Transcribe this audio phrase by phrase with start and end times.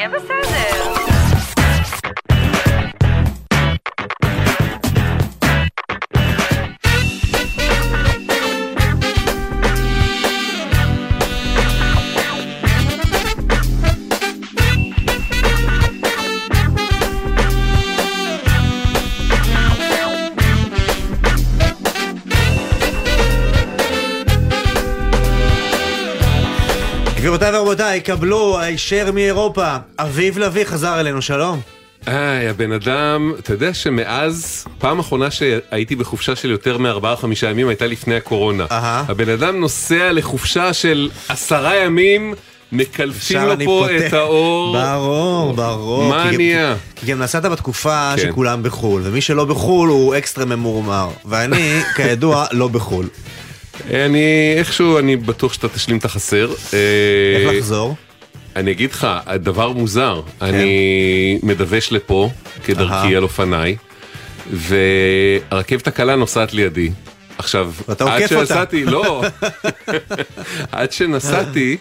[0.00, 0.89] יהיה בסדר.
[27.50, 29.76] גבירותיי ורבותיי, קבלו הישר מאירופה.
[29.98, 31.60] אביב לביא חזר אלינו, שלום.
[32.06, 37.68] היי, הבן אדם, אתה יודע שמאז, פעם אחרונה שהייתי בחופשה של יותר מארבעה חמישה ימים
[37.68, 38.66] הייתה לפני הקורונה.
[38.70, 39.04] אהה.
[39.08, 42.34] הבן אדם נוסע לחופשה של עשרה ימים,
[42.72, 44.76] מקלפים לו פה פותח- את האור.
[44.82, 46.08] ברור, ברור.
[46.08, 46.74] מה כי- נהיה?
[46.96, 48.22] כי גם נסעת בתקופה כן.
[48.22, 51.08] שכולם בחו"ל, ומי שלא בחו"ל הוא אקסטרה ממורמר.
[51.24, 53.06] ואני, כידוע, לא בחו"ל.
[53.90, 56.50] אני, איכשהו, אני בטוח שאתה תשלים את החסר.
[56.74, 56.78] אה,
[57.36, 57.96] איך לחזור?
[58.56, 62.30] אני אגיד לך, הדבר מוזר, אני מדווש לפה
[62.64, 63.16] כדרכי כן.
[63.16, 63.76] על אופניי,
[64.52, 66.90] והרכבת הקלה נוסעת לידי.
[67.38, 68.26] עכשיו, עד.
[68.28, 69.22] שנסעתי, לא,
[70.72, 71.76] עד שנסעתי,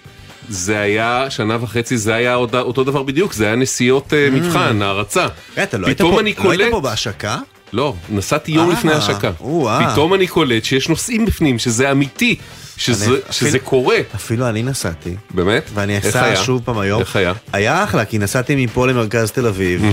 [0.49, 5.27] זה היה שנה וחצי, זה היה אותו דבר בדיוק, זה היה נסיעות אה, מבחן, הערצה.
[5.63, 7.37] אתה לא היית לא פה בהשקה?
[7.73, 9.31] לא, נסעתי יום אה, לפני השקה.
[9.41, 9.91] או-אה.
[9.91, 12.35] פתאום אני קולט שיש נוסעים בפנים, שזה אמיתי,
[12.79, 13.95] שזה אני- שזה אפילו- קורה.
[14.15, 15.15] אפילו אני נסעתי.
[15.33, 15.69] באמת?
[15.73, 16.35] ואני אסע?
[16.35, 17.01] שוב פעם היום.
[17.01, 17.33] איך היה?
[17.53, 19.83] היה אחלה, כי נסעתי מפה למרכז תל אביב,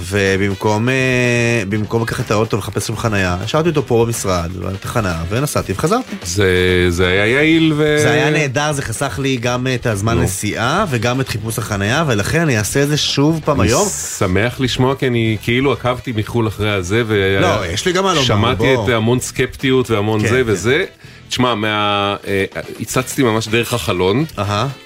[0.00, 6.14] ובמקום אה, לקחת את האוטו ולחפש שם חנייה, השארתי אותו פה במשרד, בתחנה, ונסעתי וחזרתי.
[6.24, 6.46] זה,
[6.88, 7.96] זה היה יעיל ו...
[8.02, 10.18] זה היה נהדר, זה חסך לי גם את הזמן.
[10.20, 13.88] נסיעה וגם את חיפוש החנייה, ולכן אני אעשה את זה שוב פעם אני היום.
[14.18, 17.38] שמח לשמוע כי אני כאילו עקבתי מחו"ל אחרי הזה ו...
[17.40, 18.84] לא, יש לי גם מה לומר, שמעתי בוא.
[18.84, 20.42] את המון סקפטיות והמון כן, זה כן.
[20.46, 20.84] וזה.
[21.28, 22.16] תשמע, מה...
[22.26, 22.44] אה,
[22.80, 24.24] הצצתי ממש דרך החלון.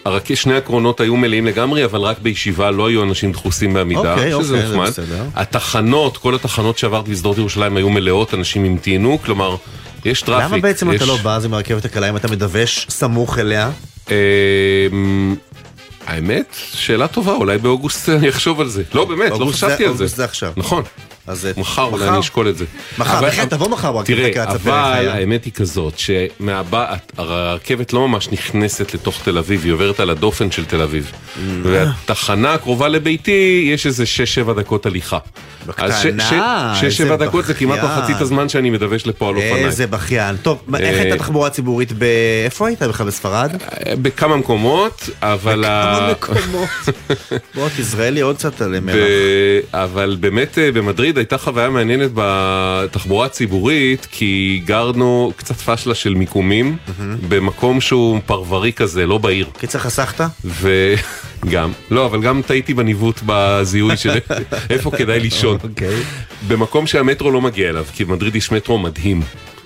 [0.05, 0.35] הרק...
[0.35, 4.55] שני הקרונות היו מלאים לגמרי, אבל רק בישיבה לא היו אנשים דחוסים בעמידה, אוקיי, שזה
[4.55, 4.91] אוקיי, זה נחמד.
[5.35, 9.57] התחנות, כל התחנות שעברתי בשדרות ירושלים היו מלאות, אנשים המתינו, כלומר,
[10.05, 10.53] יש traffic.
[10.53, 10.97] למה בעצם יש...
[10.97, 13.71] אתה לא בא אז עם הרכבת הקלה אם אתה מדווש סמוך אליה?
[14.11, 14.15] אמ,
[16.07, 18.83] האמת, שאלה טובה, אולי באוגוסט אני אחשוב על זה.
[18.95, 20.03] לא, באמת, לא חשבתי על זה.
[20.03, 20.53] אוגוסט זה עכשיו.
[20.57, 20.83] נכון.
[21.29, 22.65] אז אה, מחר אולי אני אשקול את זה.
[22.99, 25.09] מחר, אבל- בכלל, תבוא מחר ברכבת תראה, הקלה, תספר אבל.
[25.09, 30.65] האמת היא כזאת, שהרכבת לא ממש נכנסת לתוך תל אביב, היא עוברת על הדופן של
[30.65, 31.13] תל אביב.
[31.13, 31.39] Mm.
[31.63, 34.05] והתחנה הקרובה לביתי, יש איזה
[34.49, 35.19] 6-7 דקות הליכה.
[35.67, 37.99] בקטנה, איזה 6-7 דקות זה כמעט בכיין.
[37.99, 39.65] מחצית הזמן שאני מדווש לפה על אופניי.
[39.67, 40.37] איזה בכיין.
[40.37, 42.05] טוב, איך אה, הייתה תחבורה ציבורית ב...
[42.45, 43.51] איפה היית בכלל בספרד?
[44.03, 45.65] בכמה מקומות, אבל...
[45.65, 46.69] כמה ה- מקומות.
[47.55, 48.95] בוא, תזרע לי עוד קצת על מלח.
[49.73, 50.71] אבל באמת אה,
[51.19, 56.77] הייתה חוויה מעניינת בתחבורה הציבורית כי גרנו קצת פשלה של מיקומים
[57.29, 59.47] במקום שהוא פרברי כזה, לא בעיר.
[59.59, 60.25] קיצר, חסכת?
[60.45, 64.11] וגם, לא, אבל גם טעיתי בניווט בזיהוי של
[64.71, 65.59] איפה כדאי לישון.
[65.63, 66.03] אוקיי.
[66.49, 69.23] במקום שהמטרו לא מגיע אליו, כי במדריד יש מטרו מדהים.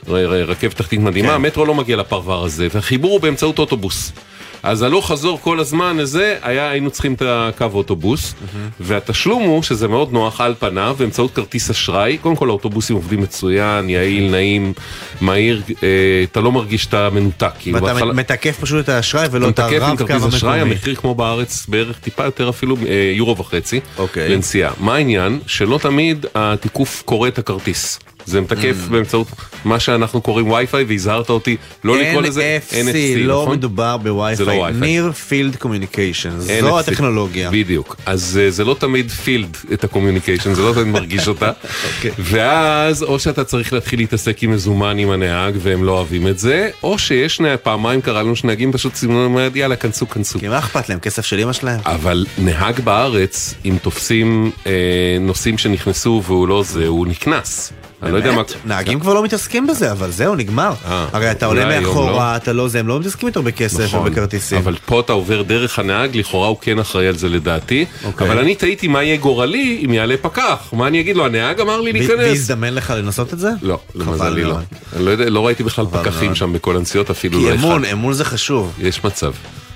[0.09, 1.35] רכבת תחתית מדהימה, כן.
[1.35, 4.13] המטרו לא מגיע לפרבר הזה, והחיבור הוא באמצעות אוטובוס.
[4.63, 8.35] אז הלוך חזור כל הזמן הזה, היה, היינו צריכים את הקו אוטובוס,
[8.81, 13.91] והתשלום הוא, שזה מאוד נוח על פניו, באמצעות כרטיס אשראי, קודם כל האוטובוסים עובדים מצוין,
[13.91, 14.73] יעיל, נעים,
[15.21, 15.89] מהיר, אה,
[16.33, 17.51] אתה לא מרגיש שאתה מנותק.
[17.59, 20.53] כאילו, ואתה בהתחלה- מתקף פשוט את האשראי ולא את אתה מתקף עם הרב-קו כרטיס אשראי,
[20.55, 20.73] המקומי.
[20.75, 24.29] המחיר כמו בארץ בערך טיפה יותר אפילו אה, יורו וחצי אוקיי.
[24.29, 24.73] לנסיעה.
[24.81, 25.41] מה העניין?
[25.47, 27.99] שלא תמיד התיקוף קורא את הכרטיס.
[28.27, 28.91] זה מתקף Mm.
[28.93, 29.27] באמצעות
[29.65, 33.57] מה שאנחנו קוראים וי-פיי והזהרת אותי לא לקרוא לזה NFC, לא נכון?
[33.57, 34.80] מדובר לא ב Wi-Fi.
[34.80, 34.99] Wi-Fi.
[35.01, 36.61] Near Field Communication, NFC.
[36.61, 37.51] זו הטכנולוגיה.
[37.51, 37.97] בדיוק.
[38.07, 41.53] אז אה, זה לא תמיד field את ה communication, זה לא תמיד מרגיש אותה.
[41.97, 42.11] אוקיי.
[42.19, 46.71] ואז או שאתה צריך להתחיל להתעסק עם מזומן עם הנהג והם לא אוהבים את זה,
[46.83, 50.39] או שיש נה- פעמיים קרה לנו שנהגים פשוט סימנו אומרת יאללה כנסו כנסו.
[50.39, 50.99] כי מה אכפת להם?
[50.99, 51.81] כסף של אמא שלהם?
[51.85, 54.73] אבל נהג בארץ, אם תופסים אה,
[55.21, 57.73] נוסעים שנכנסו והוא לא זה, הוא נקנס.
[58.03, 58.43] אני לא יודע מה...
[58.65, 60.73] נהגים כבר לא מתעסקים בזה, אבל זהו, נגמר.
[60.87, 64.01] אה, הרי אתה עולה היום מאחורה, אתה לא זה, הם לא מתעסקים יותר בכסף נכון,
[64.01, 64.59] ובכרטיסים.
[64.59, 67.85] אבל פה אתה עובר דרך הנהג, לכאורה הוא כן אחראי על זה לדעתי.
[68.05, 68.27] אוקיי.
[68.29, 70.59] אבל אני תהיתי מה יהיה גורלי אם יעלה פקח.
[70.73, 72.19] מה אני אגיד לו, הנהג אמר לי להיכנס.
[72.19, 73.51] והזדמן לך לנסות את זה?
[73.63, 74.57] לא, למזלי לא.
[74.99, 76.35] לא לא ראיתי בכלל פקחים.
[76.35, 77.93] שם בכל הנסיעות, אפילו כי לא אמון, אחד.
[77.93, 78.73] אמון זה חשוב.
[78.79, 79.33] יש מצב.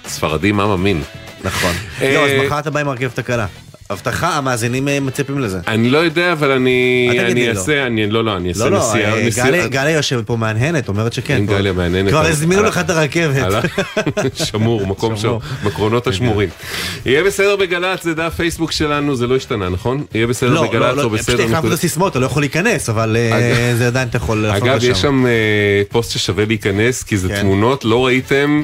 [0.06, 1.02] ספרדי מה מאמין.
[1.44, 1.72] נכון.
[2.02, 3.46] אה, לא, אז מחר אתה בא עם הרכבת הקלה.
[3.90, 5.58] הבטחה, המאזינים אה, מצפים לזה.
[5.68, 7.50] אני לא יודע, אבל אני לי לא.
[7.50, 9.14] אעשה, אני לא, לא, אני אעשה לא, לא, נסיעה.
[9.54, 11.46] אה, גליה- יושבת פה מהנהנת, אומרת שכן.
[11.46, 13.52] גליה מהנהנת, כבר אבל- הזמינו לך את הרכבת.
[14.44, 15.16] שמור, מקום.
[15.16, 16.48] שם, בקרונות השמורים.
[17.06, 20.04] יהיה בסדר בגל"צ, זה דף פייסבוק שלנו, זה לא השתנה, נכון?
[20.14, 21.36] יהיה בסדר לא, בגל"צ לא, או לא, בסדר...
[21.36, 24.46] פשוט החלפנו את הסיסמאות, אתה לא יכול להיכנס, אבל אה, אגב- זה עדיין אתה יכול
[24.46, 24.90] אגב, לשם.
[24.90, 25.32] יש שם אה,
[25.88, 27.40] פוסט ששווה להיכנס, כי זה כן.
[27.40, 28.62] תמונות, לא ראיתם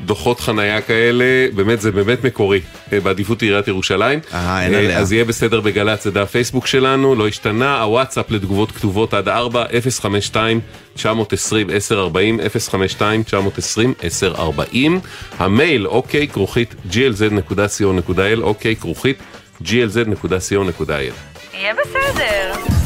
[0.00, 1.24] דוחות חנייה כאלה,
[1.54, 2.60] באמת זה באמת מקורי,
[2.92, 4.20] אה, בעדיפות עיריית ירושלים.
[4.34, 4.98] אה, אין עליה.
[4.98, 9.64] אז יהיה בסדר בגל"צ, זה דף פייסבוק שלנו, לא השתנה, הוואטסאפ לתגובות כתובות עד 4,
[10.00, 10.60] 052
[10.94, 15.00] 920 1040, 052 920 1040,
[15.38, 19.18] המייל אוקיי כרוכית glz.co.il, אוקיי כרוכית
[19.62, 21.14] glz.co.il.
[21.54, 22.83] יהיה בסדר.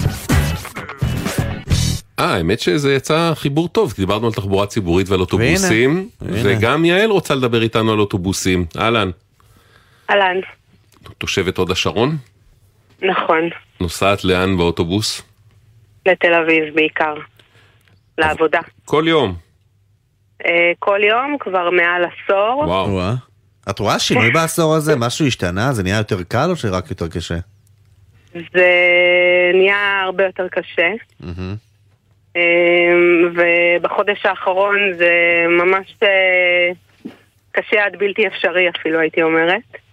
[2.19, 6.41] אה, האמת שזה יצא חיבור טוב, כי דיברנו על תחבורה ציבורית ועל אוטובוסים, והנה.
[6.44, 8.67] וגם יעל רוצה לדבר איתנו על אוטובוסים.
[8.79, 9.11] אהלן,
[10.11, 10.41] אהלן,
[11.19, 12.17] תושבת הוד השרון?
[13.03, 13.49] נכון,
[13.81, 15.23] נוסעת לאן באוטובוס?
[16.06, 17.15] לתל אביב בעיקר,
[18.19, 18.61] לעבודה.
[18.85, 19.35] כל יום.
[20.47, 22.62] אה, כל יום, כבר מעל עשור.
[22.67, 23.00] וואו.
[23.71, 24.97] את רואה שינוי בעשור הזה?
[25.06, 25.73] משהו השתנה?
[25.73, 27.38] זה נהיה יותר קל או שרק יותר קשה?
[28.32, 28.71] זה
[29.55, 30.88] נהיה הרבה יותר קשה.
[32.36, 32.42] אה,
[33.34, 35.12] ובחודש האחרון זה
[35.48, 36.70] ממש אה,
[37.52, 39.88] קשה עד בלתי אפשרי אפילו, הייתי אומרת.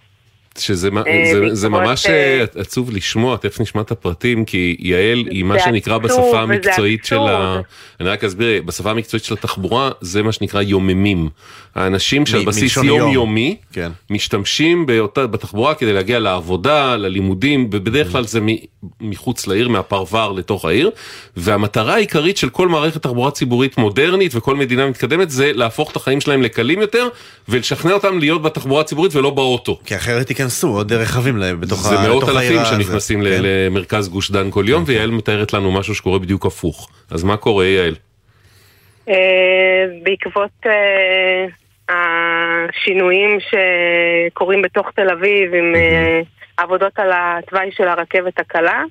[0.58, 5.44] שזה אה, זה- ממש אה, אה, עצוב לשמוע, תכף נשמע את הפרטים, כי יעל היא
[5.44, 7.60] מה שנקרא בשפה המקצועית של ה...
[8.00, 11.28] אני רק אסביר, בשפה המקצועית של התחבורה זה מה שנקרא יוממים.
[11.74, 12.76] האנשים שעל בסיס.
[12.76, 13.90] יומיומי כן.
[14.10, 18.40] משתמשים באותה, בתחבורה כדי להגיע לעבודה, ללימודים, ובדרך כלל זה
[19.00, 20.90] מחוץ לעיר, מהפרבר לתוך העיר,
[21.36, 26.20] והמטרה העיקרית של כל מערכת תחבורה ציבורית מודרנית וכל מדינה מתקדמת זה להפוך את החיים
[26.20, 27.08] שלהם לקלים יותר,
[27.48, 29.78] ולשכנע אותם להיות בתחבורה הציבורית ולא באוטו.
[29.84, 32.64] כי אחרת ייכנסו עוד רכבים בתוך זה ה- מאות העיר אלפים.
[32.64, 33.42] שנכנסים כן.
[33.42, 36.88] למרכז גוש דן כל יום, ויעל מתארת לנו משהו שקורה בדיוק הפוך.
[37.10, 37.94] אז מה קורה, יעל?
[39.08, 39.14] אה,
[40.02, 41.46] בעקבות אה,
[41.88, 46.20] השינויים שקורים בתוך תל אביב עם אה,
[46.56, 48.82] עבודות על התוואי של הרכבת הקלה,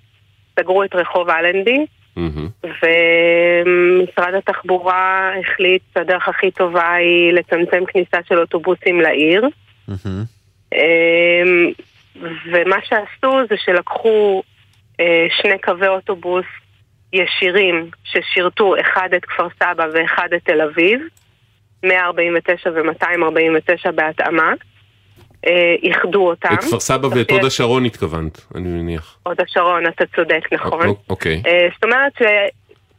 [0.60, 1.86] סגרו את רחוב אלנבי,
[2.16, 2.48] מהמם.
[2.64, 9.48] ומשרד התחבורה החליט שהדרך הכי טובה היא לצמצם כניסה של אוטובוסים לעיר.
[9.88, 10.24] מהמם.
[10.74, 11.72] אמ,
[12.52, 14.44] ומה שעשו זה שלקחו
[15.00, 16.46] אה, שני קווי אוטובוס
[17.14, 21.00] ישירים ששירתו אחד את כפר סבא ואחד את תל אביב,
[21.84, 24.54] 149 ו-249 בהתאמה,
[25.48, 26.54] אה, איחדו אותם.
[26.54, 29.18] את כפר סבא ואת הוד השרון התכוונת, אני מניח.
[29.24, 30.88] הוד השרון, אתה צודק, נכון.
[30.88, 31.42] אוק- אוקיי.
[31.48, 32.14] אה, זאת אומרת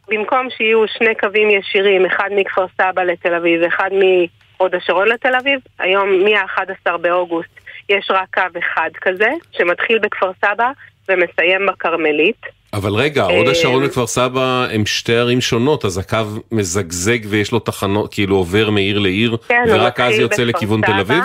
[0.07, 5.59] שבמקום שיהיו שני קווים ישירים, אחד מכפר סבא לתל אביב ואחד מהוד השרון לתל אביב,
[5.79, 7.56] היום מה-11 באוגוסט
[7.89, 10.71] יש רק קו אחד כזה, שמתחיל בכפר סבא
[11.09, 12.41] ומסיים בכרמלית.
[12.73, 16.17] אבל רגע, הוד אה, השרון וכפר סבא הם שתי ערים שונות, אז הקו
[16.51, 21.23] מזגזג ויש לו תחנות, כאילו עובר מעיר לעיר, כן, ורק אז יוצא לכיוון תל אביב?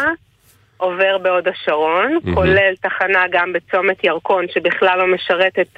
[0.76, 2.34] עובר בהוד השרון, מהמם.
[2.34, 5.68] כולל תחנה גם בצומת ירקון, שבכלל לא משרתת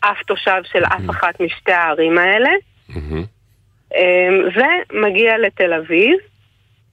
[0.00, 2.50] אף תושב של אף אחת משתי הערים האלה.
[3.94, 6.18] אמ, ומגיע לתל אביב,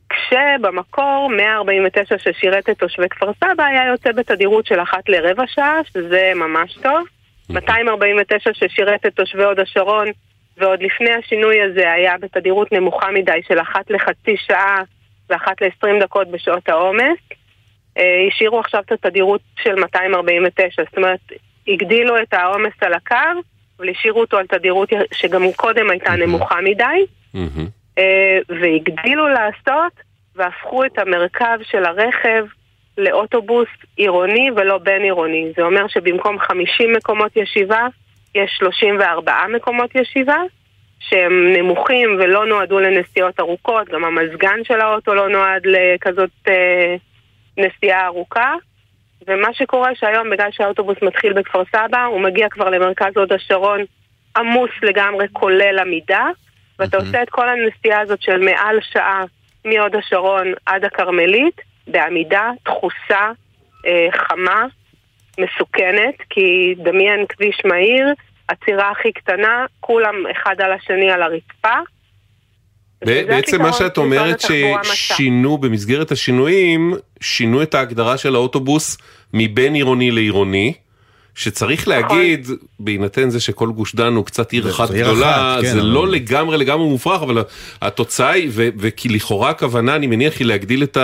[0.10, 6.32] כשבמקור 149 ששירת את תושבי כפר סבא היה יוצא בתדירות של אחת לרבע שעה, שזה
[6.36, 7.08] ממש טוב.
[7.50, 10.08] 249 ששירת את תושבי הוד השרון,
[10.58, 14.82] ועוד לפני השינוי הזה היה בתדירות נמוכה מדי של אחת לחצי שעה
[15.30, 17.18] ואחת ל-20 דקות בשעות העומס.
[17.98, 21.20] אה, השאירו עכשיו את התדירות של 249, זאת אומרת,
[21.68, 23.42] הגדילו את העומס על הקו,
[23.80, 27.06] אבל השאירו אותו על תדירות שגם קודם הייתה נמוכה מדי.
[27.98, 29.94] אה, והגדילו לעשות
[30.36, 32.46] והפכו את המרכב של הרכב
[32.98, 35.52] לאוטובוס עירוני ולא בין עירוני.
[35.58, 37.88] זה אומר שבמקום 50 מקומות ישיבה,
[38.36, 40.38] יש 34 מקומות ישיבה,
[41.00, 46.96] שהם נמוכים ולא נועדו לנסיעות ארוכות, גם המזגן של האוטו לא נועד לכזאת אה,
[47.58, 48.54] נסיעה ארוכה.
[49.28, 53.82] ומה שקורה שהיום, בגלל שהאוטובוס מתחיל בכפר סבא, הוא מגיע כבר למרכז הוד השרון
[54.38, 56.26] עמוס לגמרי, כולל עמידה,
[56.80, 59.24] ואתה עושה את כל הנסיעה הזאת של מעל שעה
[59.66, 63.32] מהוד השרון עד הכרמלית, בעמידה, דחוסה,
[63.86, 64.66] אה, חמה,
[65.40, 68.14] מסוכנת, כי דמיין כביש מהיר,
[68.48, 71.78] עצירה הכי קטנה, כולם אחד על השני על הרצפה.
[73.06, 74.40] בעצם מה שאת אומרת.
[74.40, 78.98] ששינו במסגרת השינויים, שינו את ההגדרה של האוטובוס
[79.34, 80.74] מבין עירוני לעירוני.
[81.38, 82.48] שצריך להגיד,
[82.80, 86.08] בהינתן זה שכל גוש דן הוא קצת עיר אחת גדולה, אחת, כן, זה אבל- לא
[86.08, 87.44] לגמרי לגמרי מופרך, אבל
[87.82, 90.98] התוצאה היא, וכי לכאורה הכוונה, אני מניח, היא להגדיל את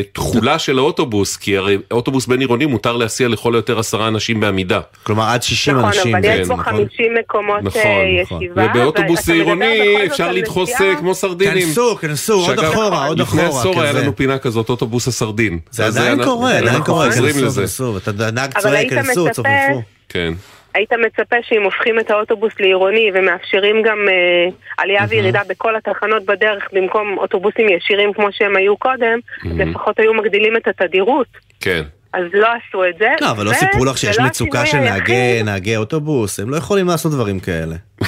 [0.00, 4.80] התכולה של האוטובוס, כי הרי אוטובוס בין עירוני מותר להסיע לכל היותר עשרה אנשים בעמידה.
[5.02, 6.14] כלומר עד 60 נכון, אנשים.
[6.16, 6.64] אבל יש כן, נכון.
[6.64, 6.86] 50
[7.20, 8.42] מקומות נכון, אה, נכון.
[8.42, 8.66] ישיבה.
[8.70, 11.66] ובאוטובוס עירוני אפשר לדחוס אה, כמו סרדינים.
[11.68, 13.60] כנסו, כנסו, עוד אחורה, עוד לפני אחורה.
[13.60, 13.92] עשור היה.
[13.92, 15.58] לנו פינה כזאת, אוטובוס הסרדין.
[15.70, 17.60] זה עדיין אנחנו- קורה, עדיין אנחנו קורה, חוזרים כנסו, לזה.
[17.60, 17.96] כנסו.
[17.96, 19.82] אתה נהג אבל צועק, היית כנסו, מצפה- צופפו.
[20.08, 20.34] כן.
[20.74, 26.68] היית מצפה שאם הופכים את האוטובוס לעירוני ומאפשרים גם אה, עלייה וירידה בכל התחנות בדרך
[26.72, 31.26] במקום אוטובוסים ישירים כמו שהם היו קודם, אז לפחות היו מגדילים את התדירות.
[31.60, 31.82] כן.
[32.12, 33.08] אז לא עשו את זה.
[33.20, 35.42] לא, אבל לא ו- סיפרו לך שיש לא מצוקה של נהגי.
[35.44, 37.74] נהגי אוטובוס, הם לא יכולים לעשות דברים כאלה.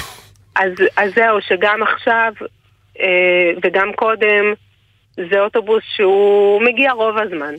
[0.55, 2.31] אז, אז זהו, שגם עכשיו
[2.99, 4.53] אה, וגם קודם
[5.29, 7.53] זה אוטובוס שהוא מגיע רוב הזמן,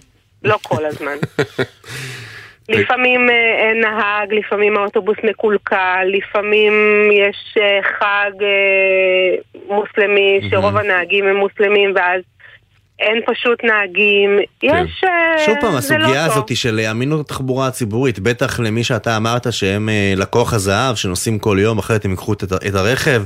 [0.44, 1.16] לא כל הזמן.
[2.68, 6.72] לפעמים אה, אין נהג, לפעמים האוטובוס מקולקל, לפעמים
[7.12, 9.36] יש אה, חג אה,
[9.68, 12.22] מוסלמי שרוב הנהגים הם מוסלמים ואז
[12.98, 14.38] אין פשוט נהגים.
[14.62, 15.04] יש...
[15.04, 16.24] אה, שוב פעם, לא הסוגיה.
[16.24, 21.78] הזאת של אמינות התחבורה הציבורית, בטח למי שאתה אמרת שהם לקוח הזהב, שנוסעים כל יום,
[21.78, 23.22] אחרת הם ייקחו את, את הרכב,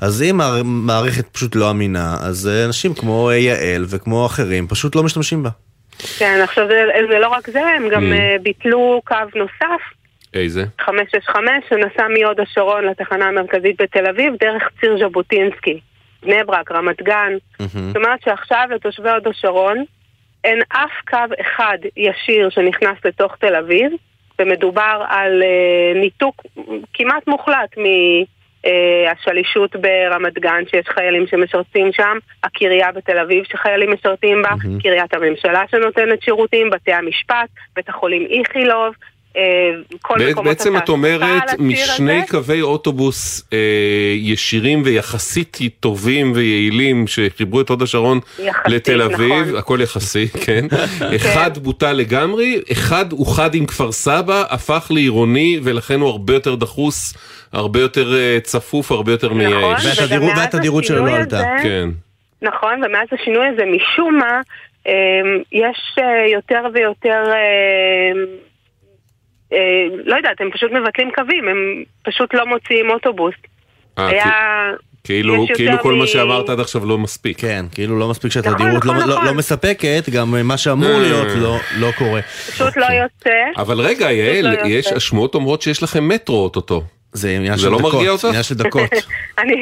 [0.00, 5.42] אז אם המערכת פשוט לא אמינה, אז אנשים כמו יעל וכמו אחרים פשוט לא משתמשים
[5.42, 5.50] בה.
[6.18, 9.82] כן, עכשיו זה, זה לא רק זה, הם גם אה, ביטלו קו נוסף
[10.34, 10.64] איזה?
[10.80, 15.80] 565 שנסע מהוד השרון לתחנה המרכזית בתל אביב דרך ציר ז'בוטינסקי,
[16.22, 17.32] בני ברק, רמת גן.
[17.58, 19.84] זאת אומרת שעכשיו לתושבי הוד השרון
[20.44, 23.92] אין אף קו אחד ישיר שנכנס לתוך תל אביב,
[24.38, 26.42] ומדובר על אה, ניתוק
[26.94, 27.76] כמעט מוחלט
[28.64, 34.50] מהשלישות ברמת גן, שיש חיילים שמשרתים שם, הקריה בתל אביב שחיילים משרתים בה,
[34.82, 38.94] קריית הממשלה שנותנת שירותים, בתי המשפט, בית החולים איכילוב,
[39.36, 39.70] אה,
[40.02, 42.30] כל מקומות בעצם את אומרת, משני הזה.
[42.30, 43.58] קווי אוטובוס אה,
[44.16, 49.56] ישירים ויחסית טובים ויעילים שחיברו את הוד השרון יחסית, לתל אביב, נכון.
[49.56, 50.66] הכל יחסי, כן.
[51.16, 57.14] אחד בוטל לגמרי, אחד אוחד עם כפר סבא, הפך לעירוני ולכן הוא הרבה יותר דחוס,
[57.52, 59.86] הרבה יותר אה, צפוף, הרבה יותר מייאש.
[59.86, 61.42] נכון, והתדירות- שלו לא עלתה.
[61.62, 61.88] כן.
[62.42, 64.40] נכון, ומאז השינוי הזה, משום מה,
[64.86, 64.92] אה,
[65.52, 68.12] יש אה, יותר ויותר, אה,
[69.52, 69.58] אה,
[70.04, 71.56] לא יודעת, הם פשוט מבטלים קווים, הם
[72.02, 73.34] פשוט לא מוציאים אוטובוס.
[73.96, 74.30] היה...
[75.04, 77.40] כאילו, כאילו כל מ- מה שאמרת עד עכשיו לא מספיק.
[77.40, 79.26] כן, כאילו לא מספיק נכון, שהתדירות לא, נכון, לא, נכון.
[79.26, 80.98] לא מספקת, גם מה שאמור אה.
[80.98, 82.22] להיות לא, לא קורה.
[82.22, 83.30] פשוט לא יוצא.
[83.56, 84.66] אבל רגע, יעל, לא.
[84.66, 86.82] יש השמועות אומרות שיש לכם מטרו אוטוטו.
[87.12, 88.24] זה עניין זה של לא דקות, מרגיע אותך?
[88.24, 88.90] עניין של דקות.
[89.40, 89.54] אני,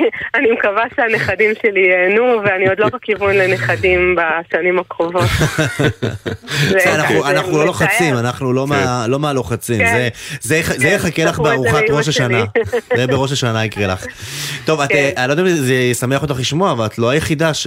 [0.59, 5.23] מקווה שהנכדים שלי ייהנו, ואני עוד לא בכיוון לנכדים בשנים הקרובות.
[6.69, 7.67] זה- בסדר, אנחנו- זה אנחנו לא.
[7.67, 9.93] לוחצים, אנחנו לא מה- לא מהלוחצים, כן.
[9.97, 10.09] זה-
[10.41, 12.45] זה זה כן, יחכה לך זה בארוחת ראש השנה.
[12.97, 14.05] זה בראש השנה יקרה לך.
[14.65, 14.95] טוב, כן.
[14.95, 17.67] אה, אני לא יודע אם זה ישמח אותך לשמוע, אבל את לא היחידה ש-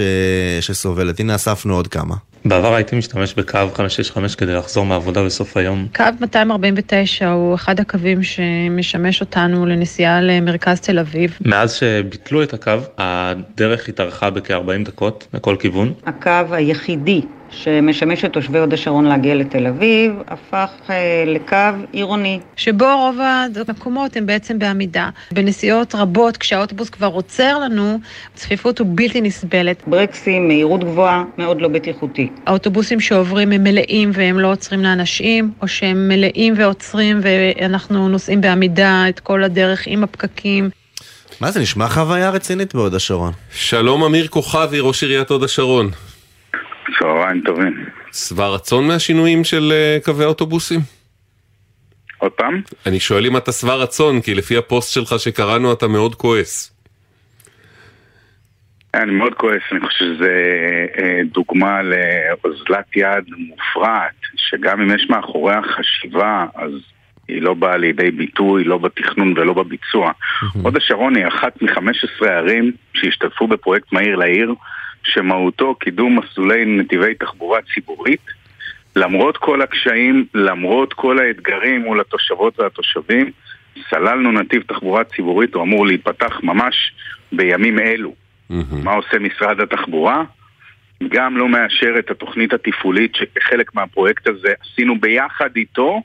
[0.61, 2.15] שסובלת, הנה אספנו עוד כמה.
[2.45, 5.87] בעבר הייתי משתמש בקו 565 כדי לחזור מהעבודה בסוף היום.
[5.95, 11.37] קו 249 הוא אחד הקווים שמשמש אותנו לנסיעה למרכז תל אביב.
[11.45, 15.93] מאז שביטלו את הקו, הדרך התארכה בכ-40 דקות לכל כיוון.
[16.05, 17.21] הקו היחידי
[17.51, 21.55] שמשמש את תושבי הוד השרון להגיע לתל אביב, הפך אה, לקו
[21.91, 22.39] עירוני.
[22.55, 23.17] שבו רוב
[23.67, 25.09] המקומות הם בעצם בעמידה.
[25.31, 27.99] בנסיעות רבות, כשהאוטובוס כבר עוצר לנו,
[28.33, 29.83] הצפיפות הוא בלתי נסבלת.
[29.87, 32.29] ברקסים, מהירות גבוהה, מאוד לא בטיחותי.
[32.45, 39.05] האוטובוסים שעוברים הם מלאים והם לא עוצרים לאנשים, או שהם מלאים ועוצרים ואנחנו נוסעים בעמידה
[39.09, 40.69] את כל הדרך עם הפקקים.
[41.41, 43.33] מה זה נשמע חוויה רצינית בהוד השרון.
[43.53, 45.89] שלום אמיר כוכבי, ראש עיריית הוד השרון.
[46.99, 47.85] צהריים טובים.
[48.13, 50.79] שבע רצון מהשינויים של אה, קווי האוטובוסים?
[52.17, 52.61] עוד פעם?
[52.85, 56.71] אני שואל אם אתה שבע רצון, כי לפי הפוסט שלך שקראנו אתה מאוד כועס.
[58.93, 60.35] אני מאוד כועס, אני חושב שזה
[60.99, 66.71] אה, דוגמה לאוזלת יד מופרעת, שגם אם יש מאחוריה חשיבה, אז
[67.27, 70.11] היא לא באה לידי ביטוי, לא בתכנון ולא בביצוע.
[70.53, 74.53] הוד השרון היא אחת מ-15 ערים שהשתתפו בפרויקט מהיר לעיר,
[75.03, 78.25] שמהותו קידום מסלולי נתיבי תחבורה ציבורית.
[78.95, 83.31] למרות כל הקשיים, למרות כל האתגרים מול התושבות והתושבים,
[83.89, 86.93] סללנו נתיב תחבורה ציבורית, הוא אמור להיפתח ממש
[87.31, 88.13] בימים אלו.
[88.83, 90.23] מה עושה משרד התחבורה?
[91.09, 96.01] גם לא מאשר את התוכנית התפעולית שחלק מהפרויקט הזה עשינו ביחד איתו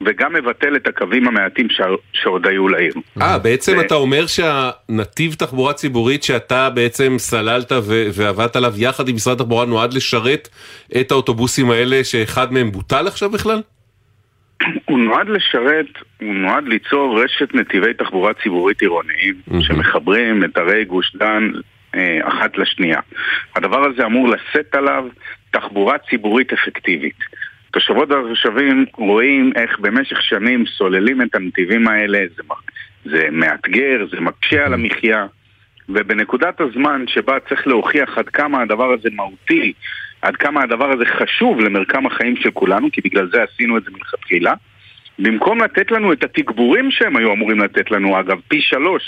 [0.00, 1.80] וגם מבטל את הקווים המעטים ש...
[2.12, 2.94] שעוד היו לעיר.
[3.22, 9.08] אה, בעצם ו- אתה אומר שהנתיב תחבורה ציבורית שאתה בעצם סללת ו- ועבדת עליו יחד
[9.08, 10.48] עם משרד התחבורה נועד לשרת
[11.00, 13.62] את האוטובוסים האלה שאחד מהם בוטל עכשיו בכלל?
[14.84, 15.86] הוא נועד לשרת,
[16.20, 21.50] הוא נועד ליצור רשת נתיבי תחבורה ציבורית עירוניים שמחברים את ערי גוש דן
[21.94, 23.00] אה, אחת לשנייה.
[23.56, 25.04] הדבר הזה אמור לשאת עליו
[25.50, 27.18] תחבורה ציבורית אפקטיבית.
[27.70, 32.42] תושבות והתושבים רואים איך במשך שנים סוללים את הנתיבים האלה, זה,
[33.04, 35.26] זה מאתגר, זה מקשה על המחיה,
[35.88, 39.72] ובנקודת הזמן שבה צריך להוכיח עד כמה הדבר הזה מהותי,
[40.22, 43.90] עד כמה הדבר הזה חשוב למרקם החיים של כולנו, כי בגלל זה עשינו את זה
[43.90, 44.54] מלכתחילה,
[45.18, 49.02] במקום לתת לנו את התגבורים שהם היו אמורים לתת לנו, אגב, פי שלוש,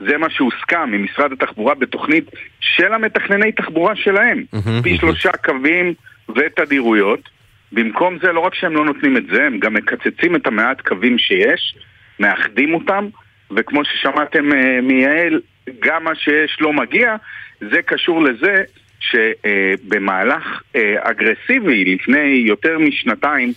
[0.00, 4.44] זה מה שהוסכם ממשרד התחבורה בתוכנית של המתכנני תחבורה שלהם,
[4.82, 5.94] פי שלושה קווים
[6.28, 7.35] ותדירויות.
[7.72, 11.18] במקום זה, לא רק שהם לא נותנים את זה, הם גם מקצצים את המעט קווים
[11.18, 11.76] שיש,
[12.20, 13.08] מאחדים אותם,
[13.50, 15.40] וכמו ששמעתם uh, מיעל,
[15.80, 17.16] גם מה שיש לא מגיע,
[17.60, 18.62] זה קשור לזה
[19.00, 23.52] שבמהלך uh, uh, אגרסיבי לפני יותר משנתיים,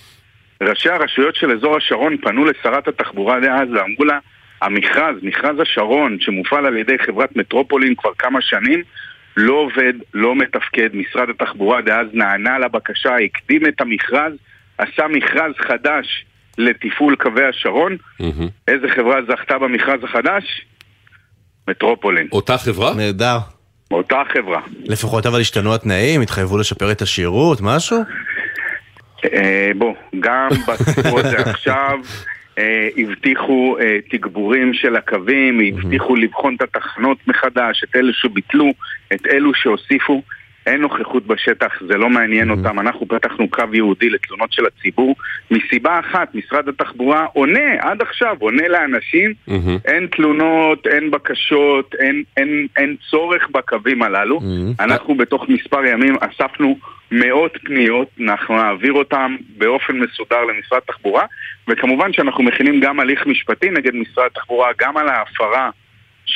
[0.63, 4.19] ראשי הרשויות של אזור השרון פנו לשרת התחבורה דאז ואמרו לה,
[4.61, 8.83] המכרז, מכרז השרון, שמופעל על ידי חברת מטרופולין כבר כמה שנים,
[9.39, 10.89] לא עובד, לא מתפקד.
[10.93, 14.33] משרד התחבורה דאז נענה לבקשה, הקדים את המכרז,
[14.77, 16.25] עשה מכרז חדש
[16.57, 17.97] לתפעול קווי השרון.
[18.67, 20.65] איזה חברה זכתה במכרז החדש?
[21.67, 22.27] מטרופולין.
[22.31, 22.93] אותה חברה?
[22.93, 23.37] נהדר.
[23.91, 24.61] אותה חברה.
[24.83, 27.97] לפחות אבל השתנו התנאים, התחייבו לשפר את השירות, משהו?
[29.25, 31.97] אה, בוא, גם בסיפור הזה עכשיו
[32.97, 38.73] הבטיחו אה, תגבורים של הקווים, הבטיחו לבחון את התחנות מחדש, את אלו שביטלו,
[39.13, 40.21] את אלו שהוסיפו.
[40.65, 42.79] אין נוכחות בשטח, זה לא מעניין אותם.
[42.79, 45.15] אנחנו פתחנו קו ייעודי לתלונות של הציבור
[45.51, 49.33] מסיבה אחת, משרד התחבורה עונה, עד עכשיו עונה לאנשים,
[49.85, 54.39] אין תלונות, אין בקשות, אין, אין, אין צורך בקווים הללו.
[54.79, 56.77] אנחנו בתוך מספר ימים אספנו
[57.11, 61.25] מאות פניות, אנחנו נעביר אותם באופן מסודר למשרד התחבורה,
[61.67, 65.69] וכמובן שאנחנו מכינים גם הליך משפטי נגד משרד התחבורה, גם על ההפרה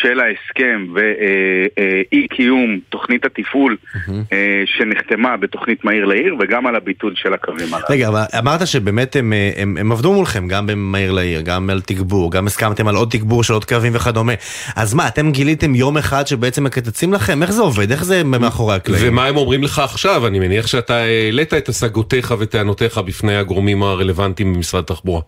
[0.02, 3.78] של ההסכם ואי קיום תוכנית התפעול
[4.10, 7.86] אה, שנחתמה בתוכנית מהיר לעיר וגם על הביטול של הקווים הללו.
[7.90, 11.82] רגע, אבל אמרת שבאמת הם, אה, הם, הם עבדו מולכם, גם במהיר לעיר, גם על
[11.82, 14.34] תגבור, גם הסכמתם על עוד תגבור של עוד קווים וכדומה.
[14.76, 17.42] אז מה, אתם גיליתם יום אחד שבעצם מקצצים לכם?
[17.42, 17.92] איך זה עובד?
[17.92, 19.08] איך זה מאחורי הקלעים?
[19.08, 20.28] ומה הם אומרים לך עכשיו?
[20.28, 25.22] אני מניח שאתה העלית את השגותיך וטענותיך בפני הגורמים הרלוונטיים במשרד התחבורה.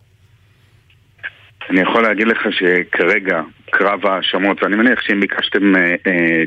[1.70, 3.42] אני יכול להגיד לך שכרגע
[3.72, 6.44] קרב ההאשמות, ואני מניח שאם ביקשתם אה, אה,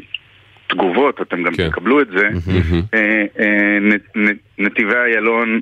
[0.66, 1.68] תגובות, אתם גם כן.
[1.70, 2.28] תקבלו את זה,
[2.94, 5.60] אה, אה, נ- נ- נתיבי איילון,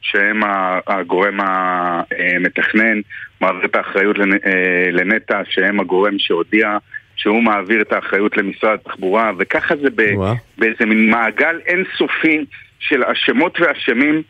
[0.00, 0.40] שהם
[0.86, 3.00] הגורם המתכנן,
[3.40, 6.76] מעביר את האחריות לנ- אה, לנטע, שהם הגורם שהודיע
[7.16, 10.02] שהוא מעביר את האחריות למשרד התחבורה, וככה זה ב-.
[10.58, 12.44] באיזה מין מעגל אינסופי
[12.80, 14.22] של אשמות ואשמים.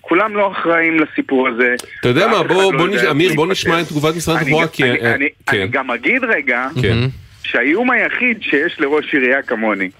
[0.00, 1.74] שכולם לא אחראים לסיפור הזה.
[2.00, 3.04] אתה יודע מה, בוא, לא בוא, נש...
[3.04, 3.46] אמיר, בוא.
[3.46, 4.66] נשמע את תגובת משרד התחבורה.
[4.82, 6.96] אני- אה, אני- כן, אני גם אגיד רגע, כן.
[7.42, 9.90] שהאיום היחיד שיש לראש עירייה כמוני.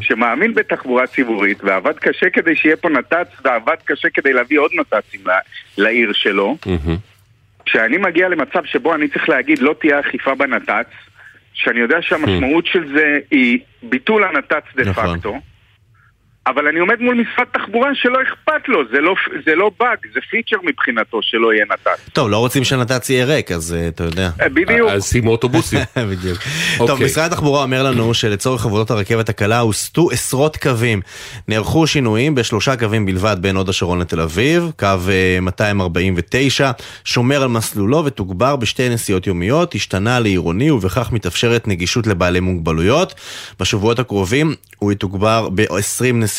[0.00, 5.20] שמאמין בתחבורה ציבורית ועבד קשה כדי שיהיה פה נת"צ ועבד קשה כדי להביא עוד נת"צים
[5.78, 6.56] לעיר שלו.
[7.66, 10.86] כשאני מגיע למצב שבו אני צריך להגיד לא תהיה אכיפה בנת"צ,
[11.54, 15.16] שאני יודע שהמשמעות של זה היא ביטול הנת"צ דה נכון.
[15.16, 15.38] פקטו,
[16.46, 19.14] אבל אני עומד מול משרד תחבורה שלא אכפת לו, זה לא,
[19.46, 22.10] זה לא באג, זה פיצ'ר מבחינתו שלא יהיה נת"צ.
[22.12, 24.30] טוב, לא רוצים שהנת"צ יהיה ריק, אז אה, אתה יודע.
[24.40, 24.90] אה, בדיוק.
[24.90, 25.78] אז שימו אוטובוסים.
[26.10, 26.38] בדיוק.
[26.72, 26.86] אוקיי.
[26.86, 31.00] טוב, משרד התחבורה אומר לנו שלצורך עבודות הרכבת הקלה הוסטו עשרות קווים.
[31.48, 36.70] נערכו שינויים בשלושה קווים בלבד בין הוד השרון לתל אביב, קו אה, 249,
[37.04, 43.14] שומר על מסלולו ותוגבר בשתי נסיעות יומיות, השתנה לעירוני ובכך מתאפשרת נגישות לבעלי מוגבלויות.
[43.60, 46.29] בשבועות הקרובים הוא יתוגבר ב-20 נסיעות.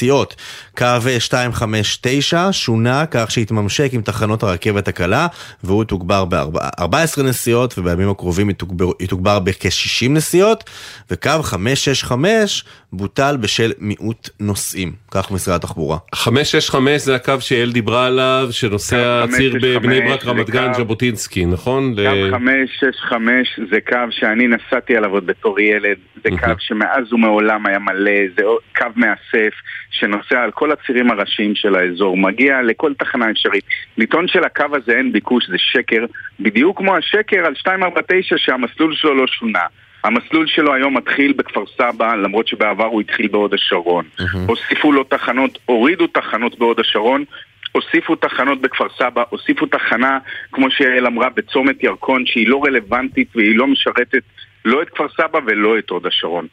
[0.77, 0.86] קו
[1.32, 5.27] 259 שונה כך שהתממשק עם תחנות הרכבת הקלה
[5.63, 10.63] והוא תוגבר ב-14 נסיעות ובימים הקרובים יתוגבר, יתוגבר בכ-60 נסיעות
[11.12, 15.97] וקו 565 בוטל בשל מיעוט נוסעים, כך משרד התחבורה.
[16.15, 21.45] 565 זה הקו שיעל דיברה עליו, שנוסע קו ציר 565 בבני ברק, רמת גן, ז'בוטינסקי,
[21.45, 21.95] נכון?
[21.95, 26.30] קו ל- 565 זה קו שאני נסעתי עליו עוד בתור ילד, זה.
[26.39, 28.43] קו שמאז ומעולם היה מלא, זה
[28.77, 29.54] קו מאסף
[29.91, 33.63] שנוסע על כל הצירים הראשיים של האזור, מגיע לכל תחנה אפשרית.
[33.97, 36.06] לטעון שלקו הזה אין ביקוש זה שקר,
[36.39, 39.65] בדיוק כמו השקר על 249 שהמסלול שלו לא שונה.
[40.04, 44.06] המסלול שלו היום מתחיל בכפר סבא, למרות שבעבר הוא התחיל בהוד השרון.
[44.47, 47.23] הוסיפו לו תחנות, הורידו תחנות בהוד השרון,
[47.71, 50.19] הוסיפו תחנות בכפר סבא, הוסיפו תחנה,
[50.51, 54.23] כמו שיעל אמרה, בצומת ירקון, שהיא לא רלוונטית והיא לא משרתת
[54.65, 56.47] לא את כפר סבא ולא את הוד השרון.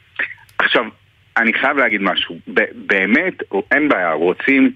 [0.57, 0.83] עכשיו,
[1.37, 2.39] אני חייב להגיד משהו,
[2.75, 4.71] באמת, אין בעיה, רוצים,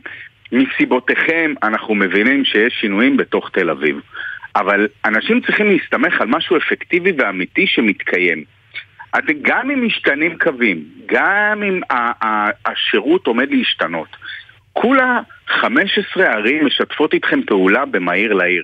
[0.51, 4.01] מסיבותיכם אנחנו מבינים שיש שינויים בתוך תל אביב.
[4.55, 8.43] אבל אנשים צריכים להסתמך על משהו אפקטיבי ואמיתי שמתקיים.
[9.17, 11.81] את, גם אם משתנים קווים, גם אם
[12.65, 14.07] השירות עומד להשתנות,
[14.73, 18.63] כולה 15 ערים משתפות איתכם פעולה במהיר לעיר.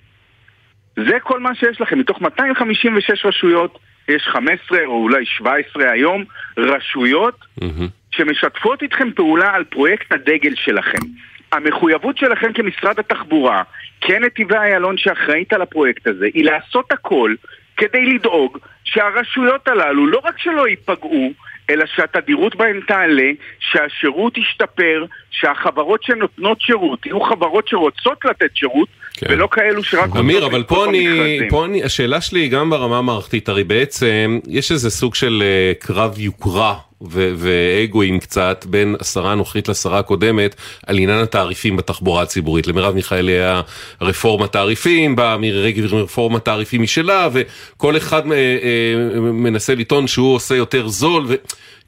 [0.95, 1.99] זה כל מה שיש לכם.
[1.99, 6.23] מתוך 256 רשויות, יש 15 או אולי 17 היום
[6.57, 7.87] רשויות מהמם.
[8.11, 11.05] שמשתפות איתכם פעולה על פרויקט הדגל שלכם.
[11.51, 13.63] המחויבות שלכם כמשרד התחבורה,
[14.01, 17.35] כנתיבי איילון שאחראית על הפרויקט הזה, היא לעשות הכל
[17.77, 21.31] כדי לדאוג שהרשויות הללו לא רק שלא ייפגעו,
[21.69, 29.27] אלא שהתדירות בהן תעלה, שהשירות ישתפר, שהחברות שנותנות שירות יהיו חברות שרוצות לתת שירות, כן.
[29.29, 31.07] ולא כאלו שרק אמיר, אבל פה אני.
[31.49, 35.73] פה אני, השאלה שלי היא גם ברמה המערכתית, הרי בעצם יש איזה סוג של אה,
[35.79, 40.55] קרב יוקרה ו- ואגואים קצת בין השרה הנוכחית לשרה הקודמת
[40.87, 42.67] על עניין התעריפים בתחבורה הציבורית.
[42.67, 43.61] למרב מיכאלי היה
[44.01, 50.07] רפורמת תעריפים, באה מירי רגב עם רפורמת תעריפים משלה, וכל אחד אה, אה, מנסה לטעון
[50.07, 51.25] שהוא עושה יותר זול.
[51.27, 51.33] ו...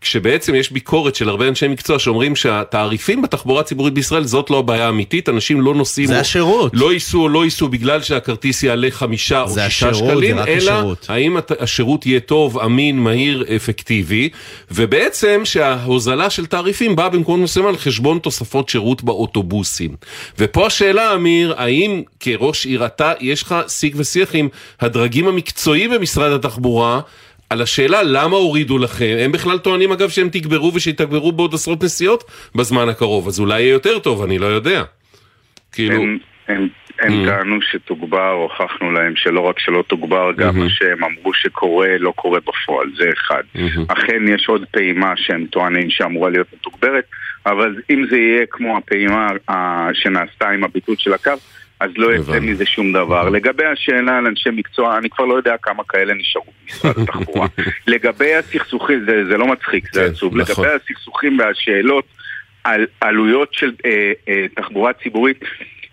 [0.02, 4.86] כשבעצם יש ביקורת של הרבה אנשי מקצוע שאומרים שהתעריפים בתחבורה הציבורית בישראל זאת לא הבעיה
[4.86, 6.72] האמיתית, אנשים לא נוסעים, זה או השירות.
[6.76, 10.72] לא ייסעו או לא ייסעו בגלל שהכרטיס יעלה חמישה או שישה השירות, שקלים, זה אלא
[10.72, 11.06] השירות.
[11.10, 14.30] האם השירות יהיה טוב, אמין, מהיר, אפקטיבי,
[14.72, 19.96] ובעצם שההוזלה של תעריפים באה במקומות מסוים על חשבון תוספות שירות באוטובוסים.
[20.40, 24.48] ופה השאלה, אמיר, האם כראש עיר אתה, יש לך שיג ושיח עם
[24.80, 27.02] הדרגים המקצועיים במשרד התחבורה,
[27.52, 32.24] על השאלה למה הורידו לכם, הם בכלל טוענים אגב שהם תגברו ושיתגברו בעוד עשרות נסיעות
[32.56, 34.84] בזמן הקרוב, אז אולי יהיה יותר טוב, אני לא יודע.
[35.72, 36.68] כאילו, הם, הם,
[37.00, 37.30] הם Mm.
[37.30, 42.40] טענו שתוגבר, הוכחנו להם שלא רק שלא תוגבר, גם מה שהם אמרו שקורה, לא קורה
[42.40, 43.44] בפועל, זה אחד.
[43.56, 43.86] מהמם.
[43.88, 47.06] אכן יש עוד פעימה שהם טוענים שאמורה להיות מתוגברת,
[47.46, 49.30] אבל אם זה יהיה כמו הפעימה
[49.94, 51.32] שנעשתה עם הביטול של הקו,
[51.82, 52.40] אז לא יצא.
[52.40, 53.30] מזה שום דבר.
[53.30, 57.48] לגבי השאלה על אנשי מקצוע, אני כבר לא יודע כמה כאלה נשארו במשרד התחבורה.
[57.88, 60.38] לגבי הסכסוכים, זה, זה לא מצחיק, זה כן, עצוב.
[60.38, 60.56] נכון.
[60.56, 62.06] לגבי הסכסוכים והשאלות
[62.64, 65.40] על עלויות של אה, אה, תחבורה ציבורית,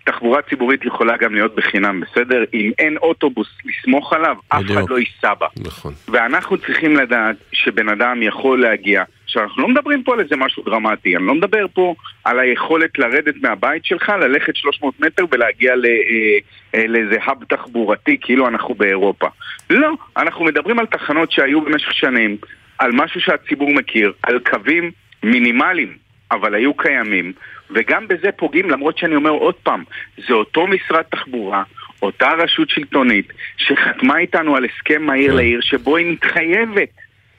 [0.03, 2.43] תחבורה ציבורית יכולה גם להיות בחינם, בסדר?
[2.53, 4.89] אם אין אוטובוס לסמוך עליו, אף אחד.
[4.89, 5.47] לא ייסע בה.
[5.57, 5.93] נכון.
[6.07, 9.03] ואנחנו צריכים לדעת שבן אדם יכול להגיע.
[9.29, 12.99] עכשיו, אנחנו לא מדברים פה על איזה משהו דרמטי, אני לא מדבר פה על היכולת
[12.99, 15.77] לרדת מהבית שלך, ללכת 300 מטר ולהגיע אה,
[16.75, 19.27] אה, לאיזה האב תחבורתי, כאילו אנחנו באירופה.
[19.69, 22.37] לא, אנחנו מדברים על תחנות שהיו במשך שנים,
[22.79, 24.91] על משהו שהציבור מכיר, על קווים
[25.23, 25.97] מינימליים,
[26.31, 27.33] אבל היו קיימים,
[27.71, 29.83] וגם בזה פוגעים, למרות שאני אומר עוד פעם,
[30.27, 31.63] זה אותו משרד תחבורה,
[32.01, 35.37] אותה רשות שלטונית, שחתמה איתנו על הסכם מהיר כן.
[35.37, 36.89] לעיר, שבו היא מתחייבת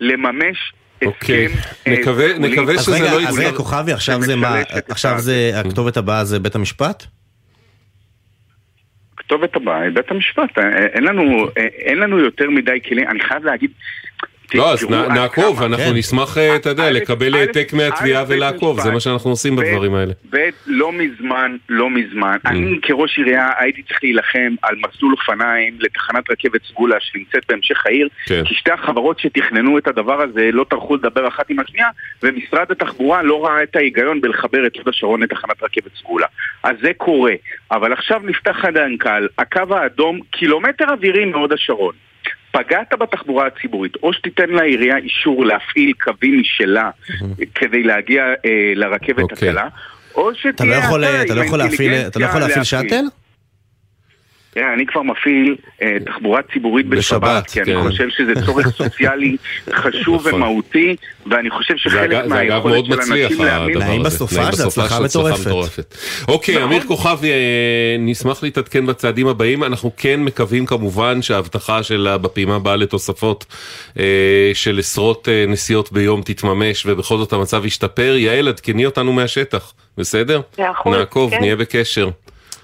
[0.01, 0.73] לממש
[1.07, 1.47] אוקיי.
[1.87, 1.93] אה,
[2.39, 6.39] נקווה- שזה רגע, לא אז רגע, כוכבי, עכשיו זה מה, עכשיו זה, הכתובת הבאה זה
[6.39, 7.05] בית המשפט?
[9.15, 10.59] הכתובת הבאה היא בית המשפט.
[10.59, 11.23] אה, אין לנו,
[11.59, 13.71] אה, אין לנו יותר מדי כלים, אני חייב להגיד...
[14.55, 15.97] לא, אז נעקוב, אנחנו כן.
[15.97, 18.91] נשמח, אה, אתה יודע, לקבל העתק מהתביעה ולעקוב, זה.
[18.91, 20.13] מה שאנחנו עושים בדברים האלה.
[20.31, 22.37] ב', לא מזמן, לא מזמן.
[22.47, 22.49] Mm.
[22.49, 28.09] אני כראש עירייה הייתי צריך להילחם על מסלול אופניים לתחנת רכבת סגולה שנמצאת בהמשך העיר,
[28.27, 28.45] כן.
[28.45, 31.89] כי שתי החברות שתכננו את הדבר הזה לא טרחו לדבר אחת עם השנייה,
[32.23, 36.27] ומשרד התחבורה לא ראה את ההיגיון בלחבר את הוד השרון לתחנת רכבת סגולה.
[36.63, 37.33] אז זה קורה.
[37.71, 41.95] אבל עכשיו נפתח הדנקל, הקו האדום, קילומטר אווירי מהוד השרון.
[42.51, 46.91] פגעת בתחבורה הציבורית, או שתיתן לעירייה אישור להפעיל קווים משלה
[47.55, 49.49] כדי להגיע אה, לרכבת אוקיי.
[49.49, 49.69] הקלה,
[50.15, 53.05] או שתהיה אתה לא יכול, לא להפעיל, לא להפעיל שאטל?
[54.55, 57.77] תראה, אני כבר מפעיל אה, תחבורה ציבורית בשבת, בשבת, כי כן.
[57.77, 59.37] אני חושב שזה צורך סוציאלי
[59.73, 60.35] חשוב נכון.
[60.43, 60.97] ומהותי,
[61.31, 63.77] ואני חושב זה שחלק אגב- זה אגב מהיכולת מאוד של מצליח אנשים להאמין...
[63.77, 64.25] הדבר נעים הזה.
[64.37, 65.95] נעים זה בסופש, הצלחה מטורפת.
[66.29, 66.69] אוקיי, נכון.
[66.69, 67.37] אמיר כוכבי, אה,
[67.99, 73.47] נשמח להתעדכן בצעדים הבאים, אנחנו כן מקווים כמובן שההבטחה של בפעימה הבאה לתוספות
[73.99, 74.05] אה,
[74.55, 78.15] של עשרות אה, נסיעות ביום תתממש ובכל זאת המצב ישתפר.
[78.17, 80.41] יעל, עדכני אותנו מהשטח, בסדר?
[80.87, 81.41] נעקוב, כן.
[81.41, 82.09] נהיה בקשר.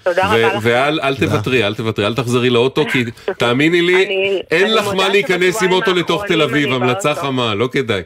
[0.09, 0.59] תודה ו- רבה לך.
[0.61, 3.03] ואל אל תוותרי, אל תוותרי, אל תחזרי לאוטו, כי
[3.39, 4.07] תאמיני לי,
[4.51, 7.15] אין לך מה להיכנס עם אוטו לתוך תל אביב, אני המלצה.
[7.15, 8.01] חמה, לא כדאי.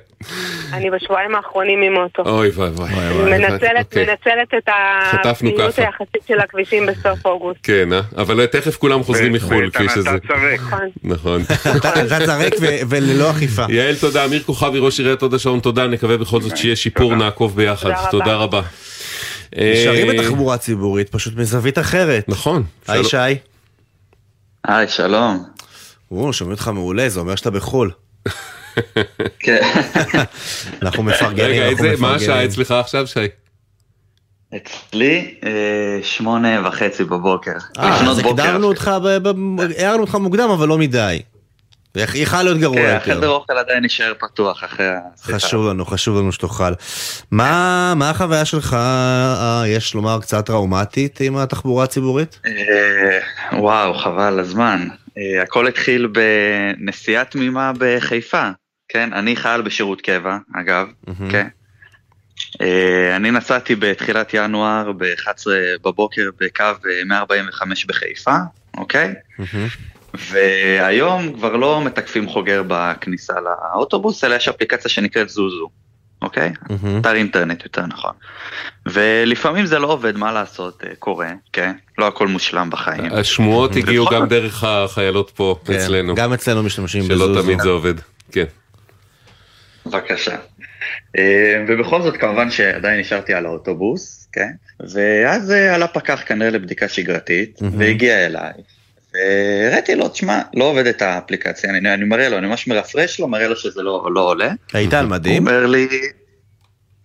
[0.74, 2.30] אני בשבועיים האחרונים עם אוטו.
[2.30, 2.90] אוי ואבוי.
[3.26, 4.06] מנצלת, אוקיי.
[4.06, 5.80] מנצלת את הפעילות.
[5.80, 7.60] היחסית של הכבישים בסוף אוגוסט.
[7.64, 8.02] כן, אה?
[8.18, 10.10] אבל תכף כולם חוזרים מחו"ל, כפי שזה.
[10.28, 10.60] צרק.
[10.60, 10.90] נכון.
[11.04, 11.42] נכון.
[11.78, 13.66] אתה ו- וללא אכיפה.
[13.70, 14.26] יעל, תודה.
[14.26, 15.88] אמיר כוכבי, ראש עיריית הוד השרון, תודה.
[15.88, 17.16] נקווה בכל זאת שיהיה שיפור.
[17.16, 17.92] נעקוב ביחד.
[18.12, 18.62] תודה רבה.
[19.56, 19.72] רבה.
[19.74, 22.26] נשארים אה, בתחבורה ציבורית, פשוט מזווית אחרת.
[22.30, 22.64] נכון.
[22.88, 23.04] היי.
[23.04, 23.18] שי.
[24.68, 25.44] היי, שלום.
[26.12, 27.92] או, שומעים אותך מעולה, זה אומר שאתה בחו"ל.
[29.40, 29.62] כן.
[30.82, 32.50] אנחנו מפרגנים, רגע, אנחנו איזה- מה השעה מפרגנים.
[32.50, 33.20] אצלך עכשיו, שי?
[34.56, 35.50] אצלי אה,
[36.04, 37.52] שמונה וחצי בבוקר.
[37.80, 38.44] אה, אז בוקר.
[38.44, 38.92] הקדמנו אותך,
[39.78, 41.20] הערנו אותך מוקדם, אבל לא מדי.
[41.96, 43.12] יכ- יכל להיות גרוע כן, יותר.
[43.12, 45.34] החדר אוכל עדיין יישאר פתוח אחרי השיחה.
[45.34, 46.74] חשוב לנו, חשוב לנו שתאכל.
[47.32, 52.40] מה מה החוויה שלך, אה, יש לומר, קצת טראומטית עם התחבורה הציבורית?
[52.46, 53.20] אה,
[53.60, 54.88] וואו, חבל הזמן.
[55.18, 58.50] אה, הכל התחיל בנסיעה תמימה בחיפה.
[58.90, 60.88] כן, אני חייל בשירות קבע, אגב.
[61.32, 61.48] כן.
[63.16, 65.46] אני נסעתי בתחילת ינואר ב-11
[65.84, 68.36] בבוקר בקו אה, 145 בחיפה,
[68.78, 69.14] אוקיי?
[70.14, 73.34] והיום כבר לא מתקפים חוגר בכניסה
[73.74, 75.70] לאוטובוס, אלא יש אפליקציה שנקראת זוזו,
[76.22, 76.54] אוקיי?
[77.02, 78.14] אתר אינטרנט יותר נכון.
[78.86, 81.74] ולפעמים זה לא עובד, מה לעשות, אה, קורה, כן?
[81.98, 83.14] לא הכל מושלם בחיים.
[83.14, 87.44] השמועות הגיעו ובכל גם דרך החיילות פה כן, אצלנו, גם אצלנו משתמשים שלא בזוזו.
[87.44, 87.94] תמיד זה עובד.
[88.32, 88.46] כן.
[89.86, 90.36] בבקשה.
[91.18, 94.52] אה, ובכל זאת כמובן שעדיין נשארתי על האוטובוס, כן?
[94.80, 98.54] ואז אה, עלה פקח כנראה לבדיקה שגרתית, והגיע אליי.
[99.14, 103.48] והראיתי לו, תשמע, לא עובדת האפליקציה, אני, אני מראה לו, אני ממש מרפרש לו, מראה
[103.48, 104.52] לו שזה לא, לא עולה.
[104.74, 105.48] היית על הוא מדים?
[105.48, 105.98] אומר לי, "אה,